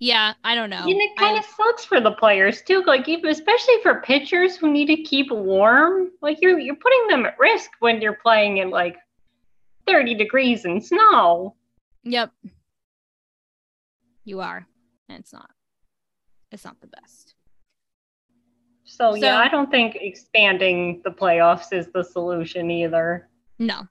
[0.00, 0.82] yeah, I don't know.
[0.82, 2.82] And it kind of sucks for the players too.
[2.86, 6.10] Like even especially for pitchers who need to keep warm.
[6.22, 8.96] Like you're you're putting them at risk when you're playing in like
[9.86, 11.56] 30 degrees and snow.
[12.08, 12.32] Yep.
[14.24, 14.66] You are.
[15.08, 15.50] And it's not.
[16.50, 17.34] It's not the best.
[18.84, 23.28] So, so, yeah, I don't think expanding the playoffs is the solution either.
[23.58, 23.82] No.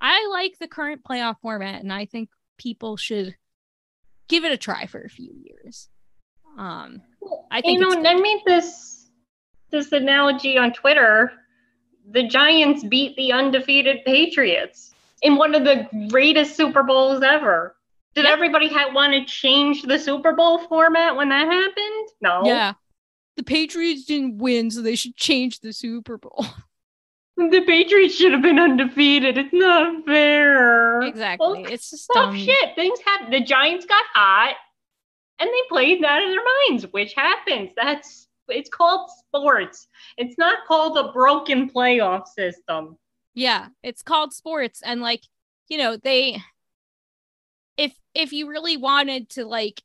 [0.00, 3.34] I like the current playoff format and I think people should
[4.28, 5.88] give it a try for a few years.
[6.56, 7.02] Um
[7.50, 9.10] I think You know, I made this
[9.70, 11.32] this analogy on Twitter.
[12.10, 17.76] The Giants beat the undefeated Patriots in one of the greatest Super Bowls ever.
[18.14, 22.08] Did everybody ha- want to change the Super Bowl format when that happened?
[22.20, 22.42] No.
[22.44, 22.74] Yeah
[23.36, 26.44] the Patriots didn't win, so they should change the Super Bowl.
[27.36, 29.36] The Patriots should have been undefeated.
[29.36, 31.02] It's not fair.
[31.02, 31.44] Exactly.
[31.44, 32.38] Well, it's just tough dumb.
[32.38, 32.76] shit.
[32.76, 33.32] Things happen.
[33.32, 34.54] The Giants got hot,
[35.40, 37.70] and they played out of their minds, which happens.
[37.76, 39.88] That's it's called sports.
[40.16, 42.96] It's not called a broken playoff system.
[43.34, 45.22] Yeah, it's called sports, and like
[45.68, 46.42] you know they,
[47.76, 49.82] if if you really wanted to like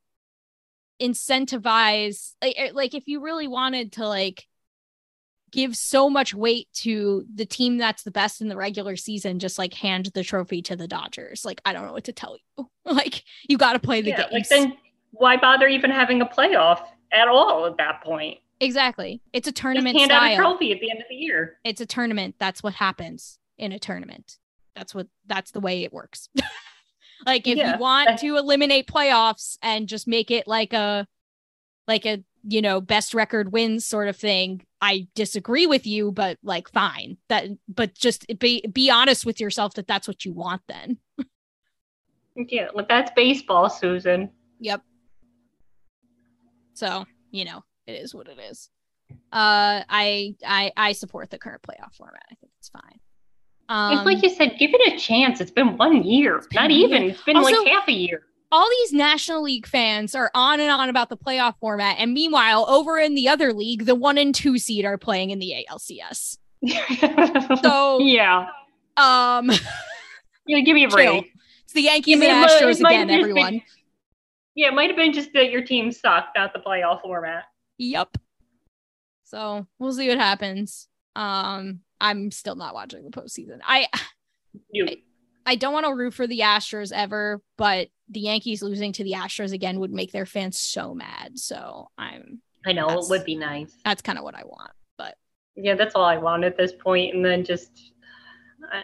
[1.02, 4.46] incentivize like, er, like if you really wanted to like
[5.52, 9.58] give so much weight to the team that's the best in the regular season just
[9.58, 12.70] like hand the trophy to the Dodgers like I don't know what to tell you.
[12.86, 14.32] Like you got to play the yeah, games.
[14.32, 14.74] like then
[15.12, 16.82] why bother even having a playoff
[17.12, 20.32] at all at that point exactly it's a tournament just hand style.
[20.32, 23.38] out a trophy at the end of the year it's a tournament that's what happens
[23.58, 24.38] in a tournament
[24.76, 26.30] that's what that's the way it works
[27.26, 27.74] Like if yeah.
[27.74, 31.08] you want to eliminate playoffs and just make it like a
[31.88, 36.38] like a you know best record wins sort of thing, I disagree with you, but
[36.44, 37.18] like fine.
[37.28, 40.98] That but just be be honest with yourself that that's what you want then.
[42.36, 44.32] yeah, well, that's baseball, Susan.
[44.60, 44.82] Yep.
[46.74, 48.70] So, you know, it is what it is.
[49.32, 52.24] Uh I I I support the current playoff format.
[52.32, 53.00] I think it's fine.
[53.70, 55.40] Um, like you said, give it a chance.
[55.40, 57.04] It's been one year, not even.
[57.04, 58.24] It's been also, like half a year.
[58.52, 62.66] All these National League fans are on and on about the playoff format, and meanwhile,
[62.68, 66.38] over in the other league, the one and two seed are playing in the ALCS.
[67.62, 68.48] so yeah,
[68.98, 69.52] um,
[70.48, 71.32] yeah, give me a break.
[71.64, 73.52] It's the Yankees and Astros again, everyone.
[73.52, 73.62] Been,
[74.56, 77.44] yeah, it might have been just that your team sucked, not the playoff format.
[77.80, 78.18] Yep.
[79.24, 80.88] So we'll see what happens.
[81.16, 83.60] Um, I'm still not watching the postseason.
[83.64, 83.88] I,
[84.72, 84.86] you.
[84.86, 84.98] I,
[85.46, 89.14] I don't want to root for the Astros ever, but the Yankees losing to the
[89.14, 91.40] Astros again would make their fans so mad.
[91.40, 92.42] So I'm.
[92.66, 93.72] I know it would be nice.
[93.86, 95.16] That's kind of what I want, but
[95.56, 97.16] yeah, that's all I want at this point.
[97.16, 97.94] And then just,
[98.70, 98.84] I,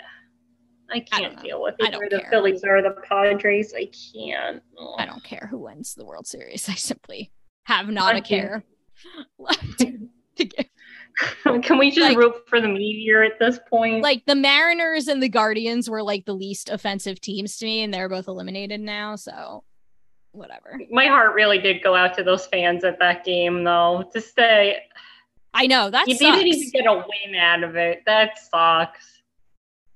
[0.90, 1.94] I can't I deal with it.
[1.94, 3.74] either the Phillies or the Padres.
[3.76, 4.64] I can't.
[4.80, 4.96] Ugh.
[4.98, 6.70] I don't care who wins the World Series.
[6.70, 7.32] I simply
[7.66, 8.64] have not I a care
[9.38, 10.66] left to give.
[11.64, 14.04] Can we just like, root for the meteor at this point?
[14.04, 17.94] Like the Mariners and the Guardians were like the least offensive teams to me, and
[17.94, 19.16] they're both eliminated now.
[19.16, 19.64] So
[20.32, 20.80] whatever.
[20.92, 24.10] My heart really did go out to those fans at that game, though.
[24.14, 24.78] To stay,
[25.54, 28.04] I know that you didn't even get a win out of it.
[28.06, 29.22] That sucks.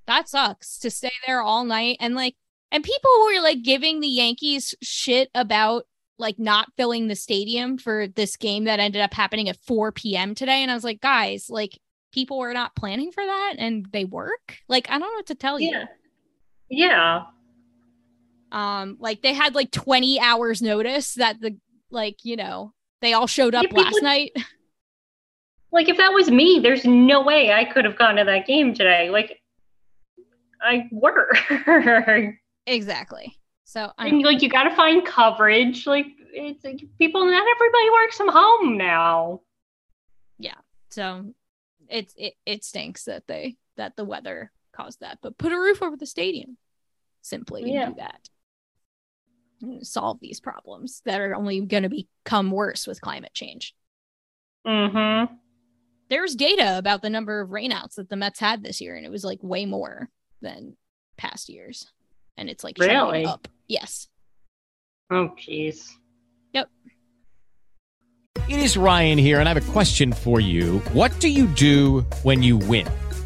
[0.08, 2.36] That sucks to stay there all night and like,
[2.72, 5.84] and people were like giving the Yankees shit about
[6.20, 10.36] like not filling the stadium for this game that ended up happening at 4 p.m.
[10.36, 10.61] today.
[10.61, 11.80] And I was like, guys, like
[12.11, 14.57] people were not planning for that and they work.
[14.67, 15.86] Like, I don't know what to tell yeah.
[16.70, 16.88] you.
[16.88, 17.24] Yeah.
[18.51, 21.57] Um, like they had like 20 hours notice that the
[21.89, 24.32] like, you know, they all showed up yeah, last night.
[25.72, 28.74] Like if that was me, there's no way I could have gone to that game
[28.74, 29.11] today.
[29.11, 29.39] Like
[30.59, 31.38] I work.
[32.65, 33.39] exactly.
[33.70, 35.86] So I and, like you got to find coverage.
[35.86, 39.41] Like it's like, people, not everybody works from home now.
[40.39, 40.55] Yeah.
[40.89, 41.36] So
[41.88, 45.84] it's it it stinks that they that the weather caused that, but put a roof
[45.84, 46.57] over the stadium.
[47.22, 47.89] Simply yeah.
[47.89, 49.86] do that.
[49.86, 53.76] Solve these problems that are only going to become worse with climate change.
[54.65, 55.32] Mm-hmm.
[56.09, 59.11] There's data about the number of rainouts that the Mets had this year, and it
[59.11, 60.09] was like way more
[60.41, 60.76] than
[61.17, 61.86] past years.
[62.36, 63.47] And it's like really up.
[63.70, 64.07] Yes.
[65.11, 65.91] Oh, jeez.
[66.53, 66.70] Yep.
[68.49, 70.80] It is Ryan here, and I have a question for you.
[70.91, 72.88] What do you do when you win?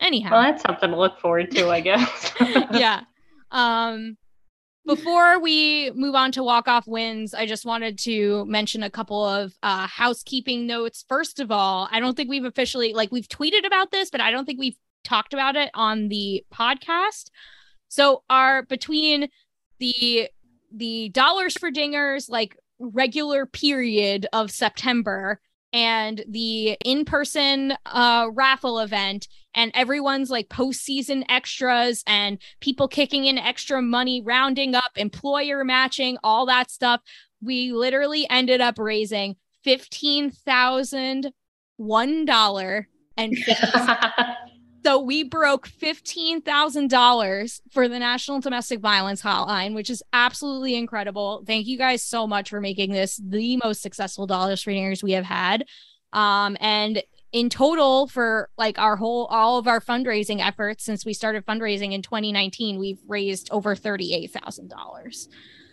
[0.00, 0.32] Anyhow.
[0.32, 2.32] Well, that's something to look forward to, I guess.
[2.40, 3.02] yeah.
[3.50, 4.16] Um,
[4.86, 9.24] before we move on to walk off wins, I just wanted to mention a couple
[9.24, 11.04] of uh, housekeeping notes.
[11.08, 14.30] First of all, I don't think we've officially like we've tweeted about this, but I
[14.30, 17.30] don't think we've talked about it on the podcast.
[17.88, 19.28] So our between
[19.78, 20.28] the
[20.72, 25.40] the dollars for dingers like regular period of September
[25.76, 33.36] and the in-person uh raffle event and everyone's like postseason extras and people kicking in
[33.36, 37.02] extra money rounding up employer matching all that stuff.
[37.42, 41.32] We literally ended up raising fifteen thousand
[41.76, 43.36] one dollar and
[44.86, 51.42] so we broke $15,000 for the National Domestic Violence Hotline, which is absolutely incredible.
[51.44, 55.10] Thank you guys so much for making this the most successful dollars for years we
[55.10, 55.64] have had.
[56.12, 61.14] Um, and in total for like our whole all of our fundraising efforts since we
[61.14, 65.28] started fundraising in 2019, we've raised over $38,000.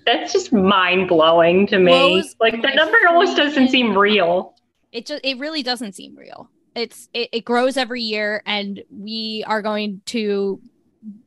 [0.08, 1.92] That's just mind blowing to me.
[1.92, 4.56] Blows like the number almost doesn't seem real.
[4.92, 6.50] It just it really doesn't seem real.
[6.76, 10.62] It's it, it grows every year and we are going to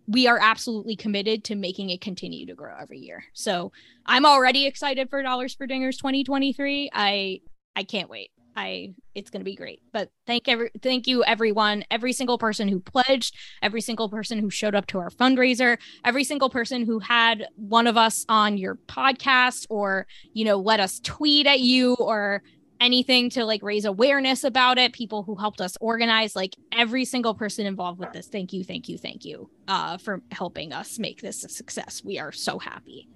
[0.07, 3.25] we are absolutely committed to making it continue to grow every year.
[3.33, 3.73] So
[4.07, 6.91] I'm already excited for Dollars for Dingers 2023.
[6.93, 7.41] I
[7.75, 8.31] I can't wait.
[8.57, 9.83] I it's going to be great.
[9.93, 14.49] But thank every thank you everyone, every single person who pledged, every single person who
[14.49, 18.77] showed up to our fundraiser, every single person who had one of us on your
[18.77, 22.43] podcast or you know let us tweet at you or
[22.81, 27.35] anything to like raise awareness about it people who helped us organize like every single
[27.35, 28.27] person involved with this.
[28.27, 32.03] Thank you thank you thank you uh for helping us make this a success.
[32.05, 33.09] We are so happy.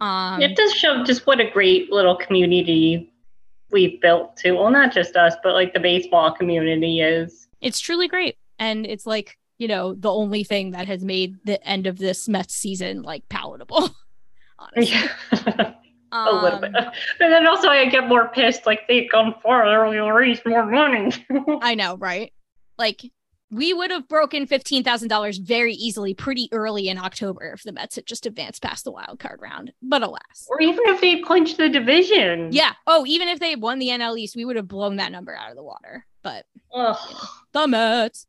[0.00, 3.12] Um it does show just what a great little community
[3.70, 4.54] we've built too.
[4.56, 7.48] Well, not just us, but like the baseball community is.
[7.60, 8.36] it's truly great.
[8.58, 12.28] And it's like you know the only thing that has made the end of this
[12.28, 13.90] Mets season like palatable
[14.58, 15.08] honestly
[16.14, 16.74] a little bit.
[16.74, 16.84] Um,
[17.18, 21.12] But then also I get more pissed, like they come farther, we'll raise more money.
[21.60, 22.32] I know, right?
[22.78, 23.02] Like
[23.50, 27.72] we would have broken fifteen thousand dollars very easily, pretty early in October, if the
[27.72, 29.72] Mets had just advanced past the wild card round.
[29.82, 32.48] But alas, or even if they clinched the division.
[32.52, 32.72] yeah.
[32.86, 35.36] Oh, even if they had won the NL East, we would have blown that number
[35.36, 36.06] out of the water.
[36.22, 36.96] But Ugh.
[37.52, 38.26] the Mets,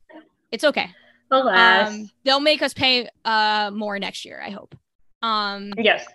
[0.52, 0.90] it's okay.
[1.32, 1.90] Alas.
[1.90, 4.40] Um, they'll make us pay uh more next year.
[4.46, 4.76] I hope.
[5.24, 6.06] Um, yes.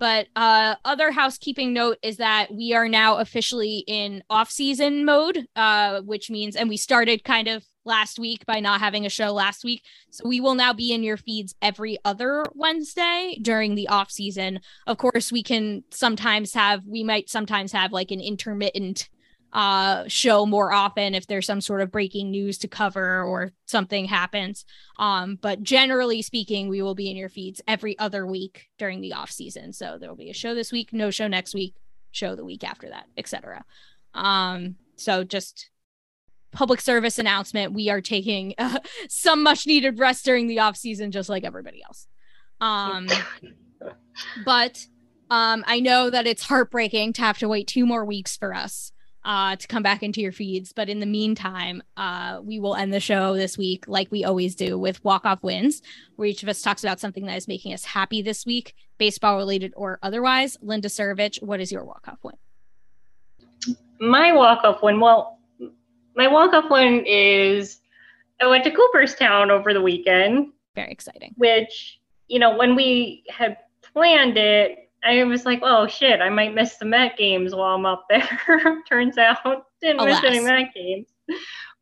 [0.00, 6.00] But uh, other housekeeping note is that we are now officially in off-season mode, uh,
[6.00, 9.62] which means, and we started kind of last week by not having a show last
[9.62, 14.10] week, so we will now be in your feeds every other Wednesday during the off
[14.10, 14.60] season.
[14.86, 19.08] Of course, we can sometimes have, we might sometimes have like an intermittent
[19.52, 24.04] uh show more often if there's some sort of breaking news to cover or something
[24.04, 24.64] happens.
[24.98, 29.14] Um but generally speaking we will be in your feeds every other week during the
[29.14, 29.72] off season.
[29.72, 31.74] So there'll be a show this week no show next week
[32.12, 33.64] show the week after that etc
[34.14, 35.70] um so just
[36.50, 38.78] public service announcement we are taking uh,
[39.08, 42.08] some much needed rest during the off season just like everybody else.
[42.60, 43.08] Um
[44.44, 44.86] but
[45.30, 48.92] um i know that it's heartbreaking to have to wait two more weeks for us
[49.24, 52.92] uh to come back into your feeds but in the meantime uh we will end
[52.92, 55.82] the show this week like we always do with walk off wins
[56.16, 59.36] where each of us talks about something that is making us happy this week baseball
[59.36, 62.36] related or otherwise linda Surovich, what is your walk off win
[64.00, 65.38] My walk off win, well,
[66.16, 67.80] my walk off win is
[68.40, 70.52] I went to Cooperstown over the weekend.
[70.74, 71.34] Very exciting.
[71.36, 73.58] Which, you know, when we had
[73.92, 77.86] planned it, I was like, oh shit, I might miss the Met games while I'm
[77.86, 78.82] up there.
[78.88, 81.08] Turns out, didn't miss any Met games.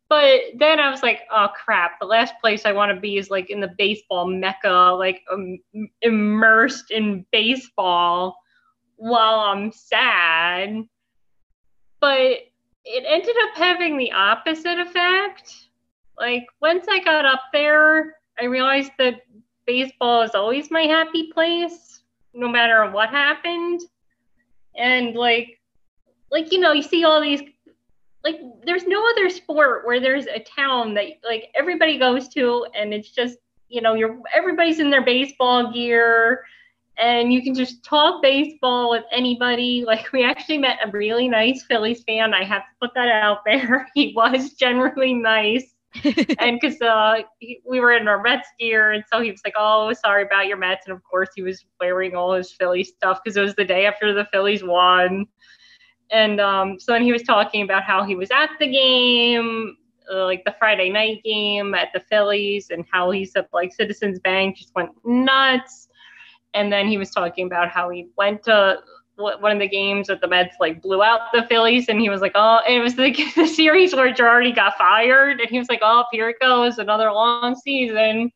[0.08, 3.28] But then I was like, oh crap, the last place I want to be is
[3.28, 5.58] like in the baseball mecca, like um,
[6.00, 8.36] immersed in baseball
[8.96, 10.84] while I'm sad.
[12.00, 12.38] But
[12.84, 15.54] it ended up having the opposite effect.
[16.18, 19.22] Like once I got up there, I realized that
[19.66, 21.97] baseball is always my happy place,
[22.38, 23.80] no matter what happened.
[24.76, 25.60] And like,
[26.30, 27.42] like you know, you see all these.
[28.24, 32.92] Like, there's no other sport where there's a town that like everybody goes to, and
[32.92, 36.44] it's just you know, you're everybody's in their baseball gear
[36.98, 39.84] and you can just talk baseball with anybody.
[39.88, 42.34] Like we actually met a really nice Phillies fan.
[42.34, 43.88] I have to put that out there.
[43.94, 45.74] He was generally nice.
[46.38, 49.92] and because uh, we were in our Mets gear, and so he was like, "Oh,
[49.94, 53.36] sorry about your Mets," and of course he was wearing all his Philly stuff because
[53.36, 55.26] it was the day after the Phillies won.
[56.10, 59.76] And um, so then he was talking about how he was at the game,
[60.12, 64.18] uh, like the Friday night game at the Phillies, and how he said like Citizens
[64.20, 65.88] Bank just went nuts.
[66.54, 68.78] And then he was talking about how he went to
[69.18, 72.20] one of the games that the Mets like blew out the Phillies, and he was
[72.20, 75.80] like, "Oh," it was the, the series where Girardi got fired, and he was like,
[75.82, 78.30] "Oh, here it goes, another long season."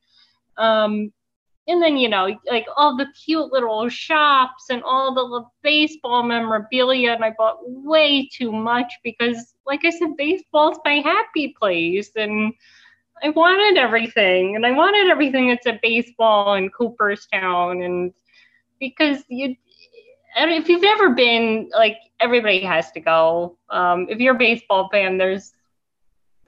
[0.56, 1.12] Um,
[1.68, 7.12] and then you know, like all the cute little shops and all the baseball memorabilia,
[7.12, 12.52] and I bought way too much because, like I said, baseball's my happy place, and
[13.22, 18.12] I wanted everything, and I wanted everything that's a baseball in Cooperstown, and
[18.80, 19.54] because you
[20.36, 23.58] if you've ever been like everybody has to go.
[23.70, 25.52] Um, if you're a baseball fan there's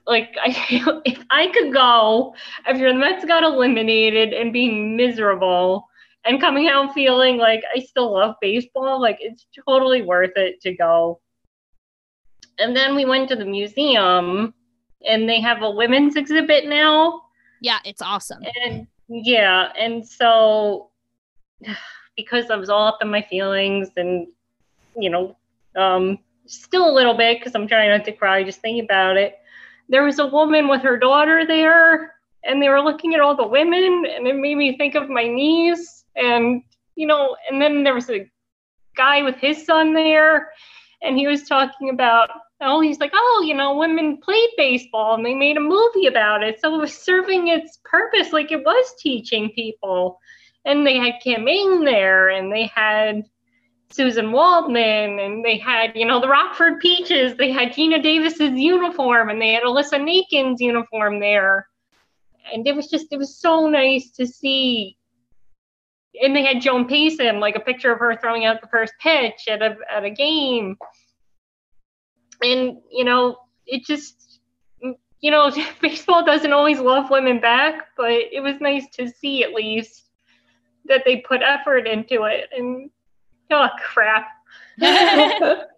[0.07, 5.87] like I, if i could go after the mets got eliminated and being miserable
[6.25, 10.75] and coming out feeling like i still love baseball like it's totally worth it to
[10.75, 11.19] go.
[12.57, 14.53] And then we went to the museum
[15.05, 17.23] and they have a women's exhibit now.
[17.61, 18.43] Yeah it's awesome.
[18.63, 20.91] And yeah and so
[22.15, 24.27] because I was all up in my feelings and,
[24.95, 25.35] you know,
[25.75, 29.37] um, still a little bit because I'm trying not to cry just thinking about it.
[29.89, 33.47] There was a woman with her daughter there, and they were looking at all the
[33.47, 36.05] women, and it made me think of my niece.
[36.15, 36.63] And,
[36.95, 38.29] you know, and then there was a
[38.95, 40.51] guy with his son there,
[41.01, 42.29] and he was talking about,
[42.61, 46.41] oh, he's like, oh, you know, women played baseball and they made a movie about
[46.43, 46.59] it.
[46.61, 50.19] So it was serving its purpose, like it was teaching people
[50.65, 51.45] and they had Kim
[51.85, 53.23] there, and they had
[53.93, 57.37] Suzyn Waldman, and they had, you know, the Rockford Peaches.
[57.37, 61.67] They had Geena Davis's uniform, and they had Alyssa Nakken's uniform there.
[62.51, 64.97] And it was just, it was so nice to see.
[66.21, 69.47] And they had Joan Payson, like a picture of her throwing out the first pitch
[69.49, 70.77] at a at a game.
[72.41, 74.39] And you know, it just,
[75.19, 75.51] you know,
[75.81, 80.04] baseball doesn't always love women back, but it was nice to see at least
[80.87, 82.89] that they put effort into it and
[83.51, 84.27] oh crap.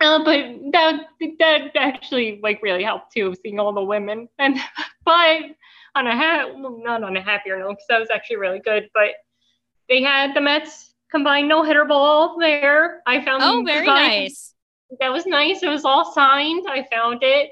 [0.00, 1.06] Uh, but that
[1.40, 4.28] that actually like really helped too seeing all the women.
[4.38, 4.56] And
[5.04, 5.42] but
[5.94, 9.10] on a ha- not on a happier note because that was actually really good but
[9.88, 13.02] they had the Mets combined no hitter ball there.
[13.06, 14.54] I found oh very nice.
[15.00, 15.62] That was nice.
[15.62, 16.66] It was all signed.
[16.68, 17.50] I found it.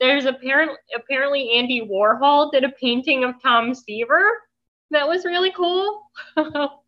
[0.00, 4.40] There's apparently apparently Andy Warhol did a painting of Tom Seaver
[4.90, 6.10] that was really cool.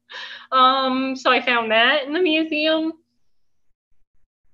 [0.53, 2.93] um, so I found that in the museum.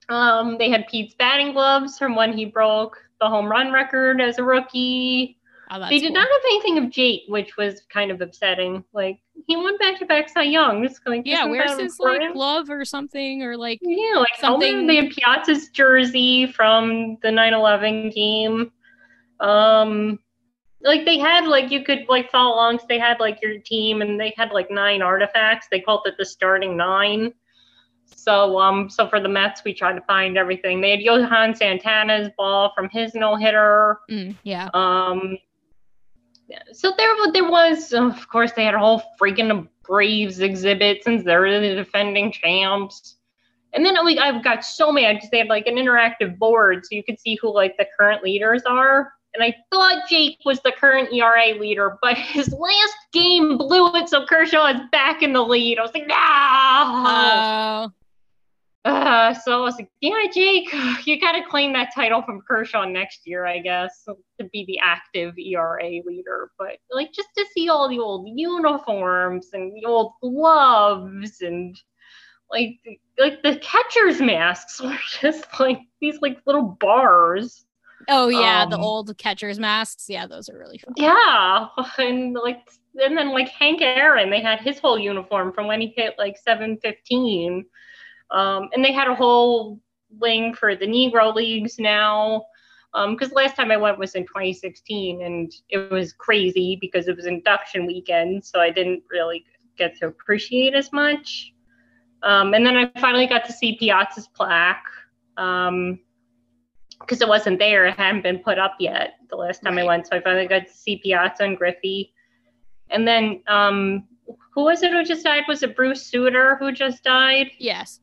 [0.08, 4.38] Um, they had Pete's batting gloves from when he broke the home run record as
[4.38, 5.38] a rookie.
[5.70, 6.14] Oh, they did cool.
[6.14, 8.84] not have anything of Jake, which was kind of upsetting.
[8.92, 10.84] Like he went back to back Cy Young.
[10.84, 14.86] It's like yeah, where's his like glove or something or like yeah, like something.
[14.86, 18.72] They had Piazza's jersey from the 9/11 game.
[19.40, 20.18] Um,
[20.84, 22.78] like they had like you could like follow along.
[22.78, 25.68] So they had like your team, and they had like nine artifacts.
[25.70, 27.32] They called it the starting nine.
[28.16, 30.80] So um, so for the Mets, we tried to find everything.
[30.80, 34.00] They had Johan Santana's ball from his no hitter.
[34.10, 34.68] Mm, yeah.
[34.74, 35.38] Um.
[36.72, 41.60] So there, there was, of course, they had a whole freaking Braves exhibit since they're
[41.60, 43.16] the defending champs.
[43.72, 46.94] And then like I've got so mad because they had like an interactive board, so
[46.94, 50.72] you could see who like the current leaders are and I thought Jake was the
[50.72, 55.42] current ERA leader, but his last game blew it, so Kershaw is back in the
[55.42, 55.78] lead.
[55.78, 56.16] I was like, no.
[56.18, 57.92] Oh.
[58.84, 60.72] Uh, so I was like, yeah, Jake,
[61.06, 64.80] you got to claim that title from Kershaw next year, I guess, to be the
[64.82, 66.50] active ERA leader.
[66.58, 71.80] But like, just to see all the old uniforms and the old gloves and
[72.50, 72.80] like,
[73.18, 77.64] like the catcher's masks were just like these like little bars.
[78.08, 80.06] Oh yeah, um, the old catcher's masks.
[80.08, 80.94] Yeah, those are really fun.
[80.96, 82.68] Yeah, and like
[83.00, 86.36] and then like Hank Aaron, they had his whole uniform from when he hit like
[86.36, 87.64] 715.
[88.30, 89.80] Um, and they had a whole
[90.10, 92.44] wing for the Negro leagues now.
[92.92, 97.16] Because um, last time I went was in 2016, and it was crazy because it
[97.16, 99.46] was induction weekend, so I didn't really
[99.78, 101.54] get to appreciate as much.
[102.22, 104.84] Um, and then I finally got to see Piazza's plaque.
[105.38, 106.00] Um,
[107.02, 107.86] because it wasn't there.
[107.86, 110.06] It hadn't been put up yet the last time I went.
[110.06, 112.12] So I finally got to see Piazza and Griffey.
[112.90, 114.08] And then um
[114.54, 115.44] who was it who just died?
[115.48, 117.50] Was it Bruce Sutter who just died?
[117.58, 118.00] Yes.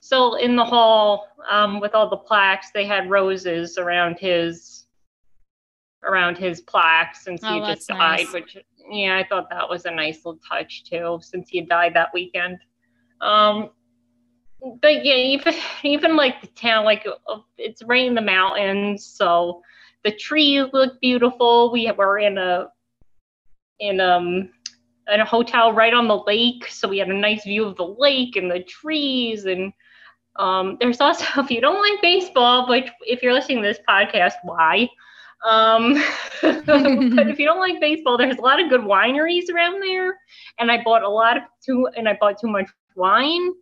[0.00, 4.86] So in the hall, um, with all the plaques, they had roses around his
[6.04, 8.32] around his plaques since Oh, he just died, nice.
[8.32, 8.56] which
[8.90, 12.10] yeah, I thought that was a nice little touch too, since he had died that
[12.12, 12.58] weekend.
[13.20, 13.70] Um
[14.80, 19.62] but yeah, even even like the town, like uh, it's right in the mountains, so
[20.04, 21.72] the trees look beautiful.
[21.72, 22.68] We were in a
[23.80, 24.50] in um
[25.12, 27.86] in a hotel right on the lake, so we had a nice view of the
[27.86, 29.44] lake and the trees.
[29.44, 29.72] And
[30.36, 34.34] um, there's also, if you don't like baseball, which if you're listening to this podcast,
[34.42, 34.88] why?
[35.46, 35.94] Um,
[36.42, 40.18] but if you don't like baseball, there's a lot of good wineries around there,
[40.58, 43.52] and I bought a lot of too, and I bought too much wine.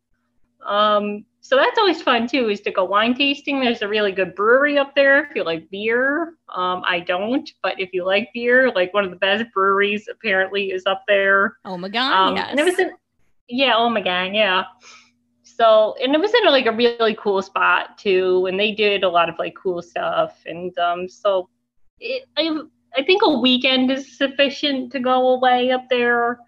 [0.67, 3.61] Um, so that's always fun too, is to go wine tasting.
[3.61, 6.37] There's a really good brewery up there if you like beer.
[6.55, 10.71] Um, I don't, but if you like beer, like one of the best breweries apparently
[10.71, 11.57] is up there.
[11.65, 12.13] Oh my god.
[12.13, 12.47] Um, yes.
[12.51, 12.93] and it was in,
[13.49, 14.65] yeah, oh my god, yeah.
[15.43, 19.09] So, and it was in like a really cool spot too, and they did a
[19.09, 21.49] lot of like cool stuff, and um, so
[22.01, 22.61] it, I,
[22.97, 26.39] I think a weekend is sufficient to go away up there,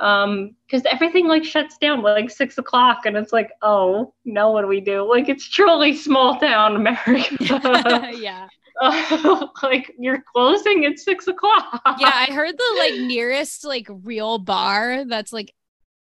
[0.00, 4.62] um, because everything like shuts down like six o'clock, and it's like, oh, now what
[4.62, 5.08] do we do?
[5.08, 7.36] Like it's truly small town America.
[8.16, 8.48] yeah.
[9.62, 11.82] like you're closing at six o'clock.
[11.98, 15.52] yeah, I heard the like nearest like real bar that's like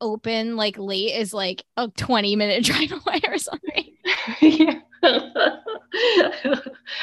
[0.01, 3.95] open like late is like a 20 minute drive away or something.
[4.41, 4.79] yeah.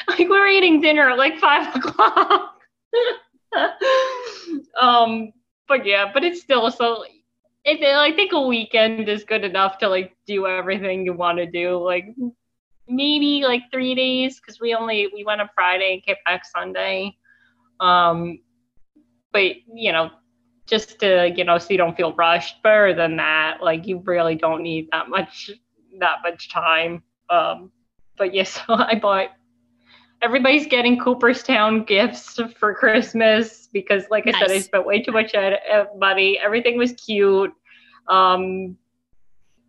[0.08, 2.58] like we're eating dinner at like five o'clock.
[4.80, 5.32] um,
[5.68, 7.04] but yeah, but it's still so.
[7.64, 11.46] It, I think a weekend is good enough to like do everything you want to
[11.46, 11.78] do.
[11.78, 12.06] Like
[12.88, 17.16] maybe like three days because we only we went on Friday and came back Sunday.
[17.80, 18.40] Um,
[19.32, 20.10] but you know,
[20.66, 22.62] just to you know, so you don't feel rushed.
[22.62, 25.50] Better than that, like you really don't need that much
[25.98, 27.02] that much time.
[27.30, 27.70] Um,
[28.18, 29.30] but yes, so I bought.
[30.22, 35.34] Everybody's getting Cooperstown gifts for Christmas because, like I said, I spent way too much
[35.96, 36.38] money.
[36.38, 37.52] Everything was cute.
[38.06, 38.76] Um,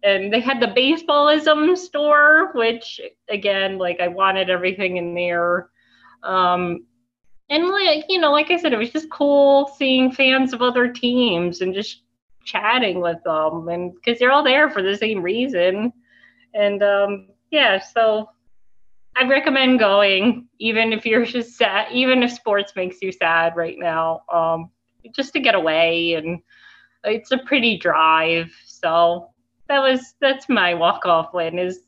[0.04, 3.00] and they had the baseballism store, which
[3.30, 5.70] again, like I wanted everything in there.
[6.22, 6.86] Um,
[7.50, 10.92] and like you know, like I said, it was just cool seeing fans of other
[10.92, 12.04] teams and just
[12.46, 15.94] chatting with them, and because they're all there for the same reason.
[16.54, 18.30] And um, yeah, so
[19.16, 23.78] I recommend going, even if you're just sad, even if sports makes you sad right
[23.78, 24.72] now, um,
[25.14, 26.16] just to get away.
[26.16, 26.40] And
[27.04, 29.30] it's a pretty drive, so
[29.68, 31.82] that was that's my walk off win is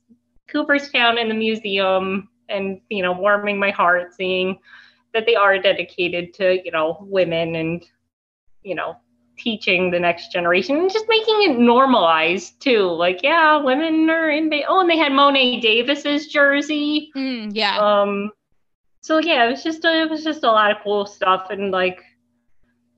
[0.48, 4.60] Cooperstown and the museum, and you know, warming my heart seeing
[5.14, 7.86] that they are dedicated to you know women and
[8.64, 8.98] you know
[9.38, 12.84] teaching the next generation and just making it normalized too.
[12.84, 14.50] Like, yeah, women are in.
[14.50, 17.12] Ba- oh, and they had Mo'ne Davis's jersey.
[17.16, 17.78] Mm, yeah.
[17.78, 18.32] Um.
[19.02, 21.72] So yeah, it was just a, it was just a lot of cool stuff, and
[21.72, 22.02] like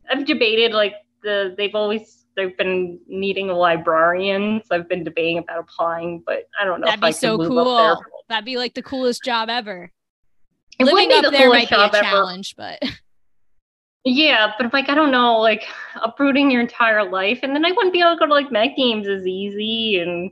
[0.09, 4.63] I've debated like the they've always they've been needing librarians.
[4.71, 8.01] I've been debating about applying, but I don't know That'd if I be so cool.
[8.29, 9.91] That'd be like the coolest job ever.
[10.79, 12.03] It Living up the there might be a job ever.
[12.03, 12.81] challenge, but
[14.05, 15.63] Yeah, but like I don't know, like
[16.01, 18.75] uprooting your entire life, and then I wouldn't be able to go to like Met
[18.77, 20.31] games as easy, and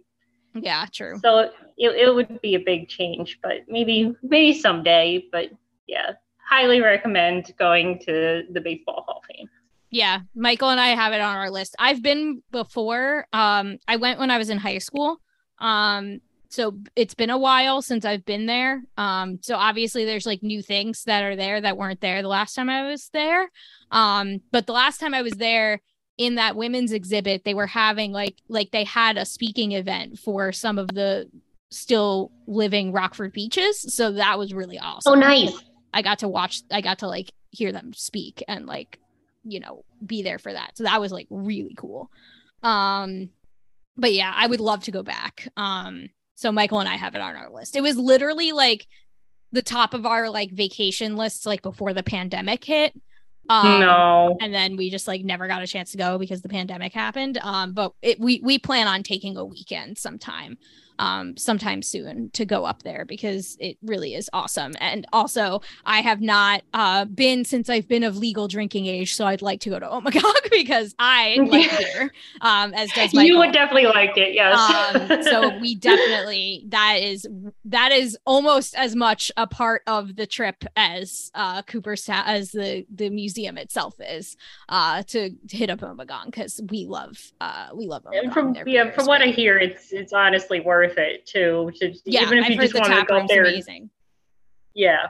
[0.54, 1.20] yeah, true.
[1.22, 3.40] so it, it would be a big change.
[3.44, 5.26] But maybe maybe someday.
[5.32, 5.50] But
[5.88, 6.12] yeah,
[6.48, 9.50] highly recommend going to the Baseball Hall of Fame.
[9.92, 11.76] Yeah, Michael and I have it on our list.
[11.80, 13.28] I've been before.
[13.34, 15.20] Um, I went when I was in high school.
[15.60, 16.20] Um,
[16.56, 18.82] so it's been a while since I've been there.
[18.98, 22.56] Um, so obviously there's like new things that are there that weren't there the last
[22.56, 23.52] time I was there.
[23.92, 25.82] Um, but the last time I was there
[26.18, 30.54] in that women's exhibit, they were having like like they had a speaking event for
[30.54, 31.30] some of the
[31.72, 33.94] still living Rockford Peaches.
[33.94, 35.12] So that was really awesome.
[35.12, 35.52] Oh, nice.
[35.94, 38.98] I got to watch I got to like hear them speak and like
[39.44, 40.78] you know be there for that.
[40.78, 42.10] So that was like really cool.
[42.64, 43.30] Um
[43.98, 45.50] but yeah, I would love to go back.
[45.58, 47.76] Um so Michael and I have it on our list.
[47.76, 48.88] It was literally like
[49.52, 52.94] the top of our like vacation lists like before the pandemic hit.
[53.48, 54.38] Um, No.
[54.42, 57.38] and then we just like never got a chance to go because the pandemic happened.
[57.42, 60.58] Um, but it, we we plan on taking a weekend sometime,
[61.00, 64.74] um, sometime soon to go up there because it really is awesome.
[64.80, 69.26] And also, I have not uh been since I've been of legal drinking age, so
[69.26, 72.12] I'd like to go to Ommegang because I like beer,
[72.42, 73.28] um, as does Michael.
[73.28, 74.58] You would definitely like it, yes.
[74.58, 77.28] um, so we definitely that is
[77.66, 82.86] that is almost as much a part of the trip as uh Cooperstown as the
[82.94, 84.36] the museum itself is
[84.70, 88.34] uh to, to hit up Ommegang because we love uh we love Ommegang.
[88.34, 91.72] From yeah, from what I hear, it's it's honestly worth it too.
[91.80, 93.44] To, yeah, even if I've you just want to go there.
[93.44, 93.90] Amazing.
[94.74, 95.08] Yeah.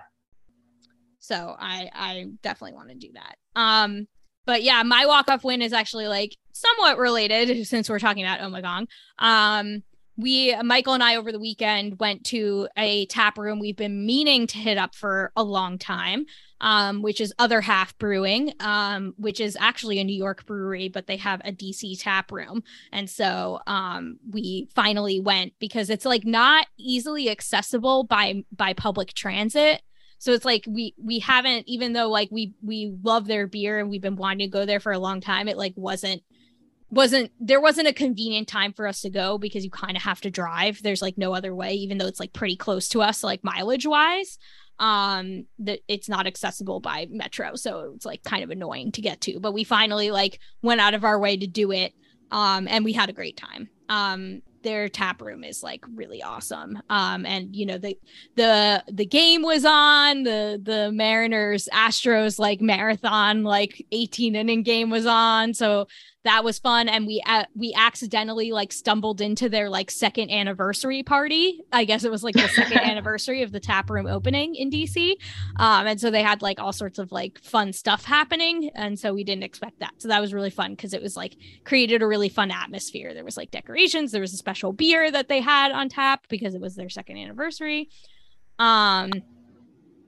[1.20, 3.38] So I I definitely want to do that.
[3.56, 4.08] Um,
[4.46, 8.40] but yeah, my walk off win is actually like somewhat related since we're talking about
[8.40, 8.88] Ommegang.
[9.20, 9.84] Um
[10.18, 14.48] we michael and i over the weekend went to a tap room we've been meaning
[14.48, 16.26] to hit up for a long time
[16.62, 21.06] um, which is other half brewing um, which is actually a new york brewery but
[21.06, 22.64] they have a dc tap room.
[22.92, 29.14] And so um, we finally went because it's like not easily accessible by by public
[29.14, 29.82] transit.
[30.18, 33.90] So it's like we we haven't even though like we we love their beer and
[33.90, 36.24] we've been wanting to go there for a long time it like wasn't
[36.96, 40.22] wasn't there wasn't a convenient time for us to go because you kind of have
[40.22, 40.82] to drive.
[40.82, 43.86] There's like no other way even though it's like pretty close to us like mileage
[43.86, 44.38] wise
[44.80, 49.22] um that it's not accessible by metro so it's like kind of annoying to get
[49.22, 51.94] to but we finally like went out of our way to do it
[52.32, 53.70] um and we had a great time.
[53.88, 56.82] Um their tap room is like really awesome.
[56.90, 57.98] Um, and you know the
[58.36, 64.90] the the game was on the the Mariners Astros like marathon like 18 inning game
[64.90, 65.88] was on, so
[66.26, 66.90] that was fun.
[66.90, 71.62] And we uh, we accidentally like stumbled into their like second anniversary party.
[71.72, 75.14] I guess it was like the second anniversary of the tap room opening in DC.
[75.58, 79.14] Um, and so they had like all sorts of like fun stuff happening, and so
[79.14, 79.94] we didn't expect that.
[80.00, 83.14] So that was really fun because it was like created a really fun atmosphere.
[83.14, 84.12] There was like decorations.
[84.12, 87.18] There was a special beer that they had on tap because it was their second
[87.18, 87.90] anniversary.
[88.58, 89.12] Um,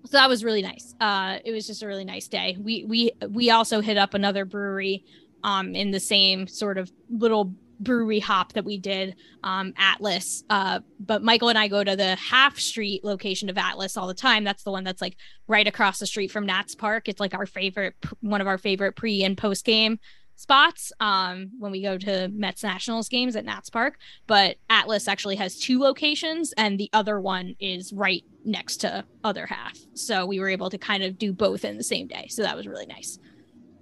[0.05, 0.95] so that was really nice.
[0.99, 2.57] Uh, it was just a really nice day.
[2.59, 5.05] We we we also hit up another brewery
[5.43, 10.79] um in the same sort of little brewery hop that we did um atlas uh
[10.99, 14.43] but michael and i go to the half street location of atlas all the time
[14.43, 15.15] that's the one that's like
[15.47, 18.95] right across the street from nats park it's like our favorite one of our favorite
[18.95, 19.99] pre and post game
[20.37, 23.97] spots um, when we go to Mets Nationals games at Nats Park.
[24.27, 29.45] But Atlas actually has two locations, and the other one is right next to other
[29.47, 29.77] half.
[29.93, 32.27] So we were able to kind of do both in the same day.
[32.29, 33.19] So that was really nice.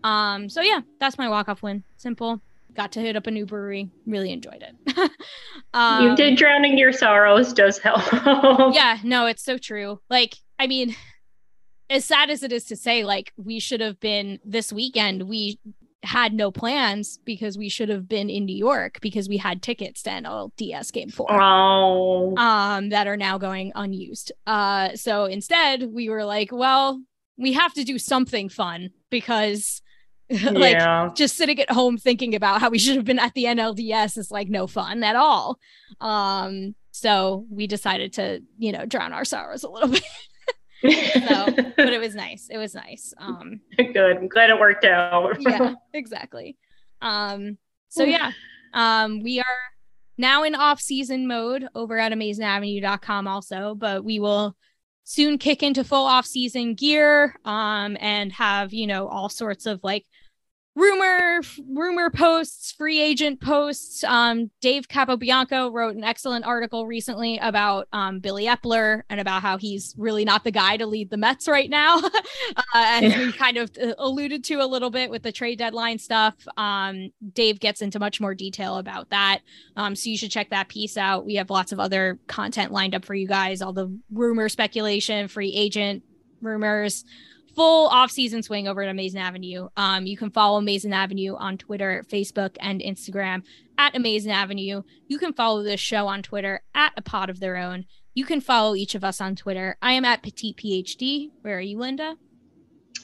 [0.05, 1.83] Um, so yeah, that's my walk off win.
[1.97, 2.39] Simple.
[2.75, 3.89] Got to hit up a new brewery.
[4.05, 5.11] Really enjoyed it.
[5.73, 8.03] um, you did drowning your sorrows does help.
[8.75, 9.99] yeah, no, it's so true.
[10.09, 10.95] Like, I mean,
[11.89, 15.23] as sad as it is to say, like we should have been this weekend.
[15.23, 15.57] We
[16.03, 20.03] had no plans because we should have been in New York because we had tickets
[20.03, 21.31] to NLDS game four.
[21.31, 22.37] Oh.
[22.37, 24.31] Um, that are now going unused.
[24.45, 27.01] Uh, so instead we were like, well,
[27.37, 29.81] we have to do something fun because
[30.51, 31.09] like yeah.
[31.15, 34.31] just sitting at home thinking about how we should have been at the NLDS is
[34.31, 35.59] like no fun at all.
[36.01, 40.03] Um, so we decided to, you know, drown our sorrows a little bit
[40.81, 41.45] so,
[41.77, 42.47] but it was nice.
[42.49, 43.13] It was nice.
[43.17, 44.17] Um, good.
[44.17, 45.37] I'm glad it worked out.
[45.39, 46.57] yeah, exactly.
[47.01, 47.57] Um,
[47.89, 48.31] so yeah,
[48.73, 49.45] um, we are
[50.17, 54.55] now in off-season mode over at amazingavenue.com also, but we will
[55.03, 60.03] soon kick into full off-season gear um and have you know all sorts of like
[60.75, 64.03] rumor rumor posts free agent posts.
[64.03, 69.57] Um, dave capobianco wrote an excellent article recently about um, billy Eppler and about how
[69.57, 72.01] he's really not the guy to lead the mets right now.
[72.73, 73.17] Uh, and yeah.
[73.17, 76.35] we kind of uh, alluded to a little bit with the trade deadline stuff.
[76.57, 79.39] Um, dave gets into much more detail about that.
[79.75, 81.25] Um, so you should check that piece out.
[81.25, 85.27] We have lots of other content lined up for you guys all the rumor speculation
[85.27, 86.03] free agent
[86.41, 87.05] rumors
[87.55, 89.69] full off-season swing over at Amazing Avenue.
[89.77, 93.43] Um, you can follow Amazing Avenue on Twitter, Facebook, and Instagram
[93.77, 94.83] at Amazing Avenue.
[95.07, 97.85] You can follow this show on Twitter at A Pod of Their Own.
[98.13, 99.77] You can follow each of us on Twitter.
[99.81, 101.31] I am at Petite PhD.
[101.41, 102.15] Where are you, Linda?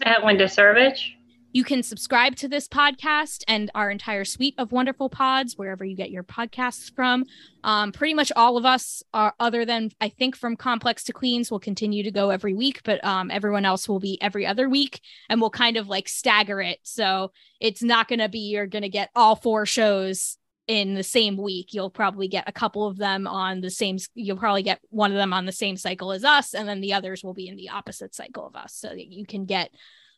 [0.04, 1.14] At Linda Surovich.
[1.54, 5.96] You can subscribe to this podcast and our entire suite of wonderful pods wherever you
[5.96, 7.26] get your podcasts from.
[7.64, 11.52] Um, pretty much all of us, are, other than I think from Complex to Queens,
[11.52, 15.02] will continue to go every week, but um, everyone else will be every other week
[15.30, 16.80] and we'll kind of like stagger it.
[16.84, 20.38] So it's not going to be you're going to get all four shows
[20.68, 21.74] in the same week.
[21.74, 25.18] You'll probably get a couple of them on the same, you'll probably get one of
[25.18, 27.70] them on the same cycle as us, and then the others will be in the
[27.70, 29.72] opposite cycle of us so that you can get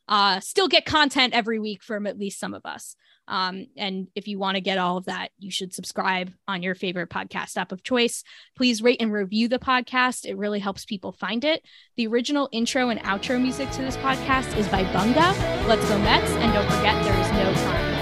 [0.08, 2.96] uh, still get content every week from at least some of us.
[3.28, 6.76] Um, and if you want to get all of that, you should subscribe on your
[6.76, 8.24] favorite podcast app of choice.
[8.58, 10.26] Please rate and review the podcast.
[10.26, 11.64] It really helps people find it.
[11.96, 15.68] The original intro and outro music to this podcast is by Bunga.
[15.68, 16.32] Let's go Mets.
[16.32, 17.93] And don't forget, there is no crime.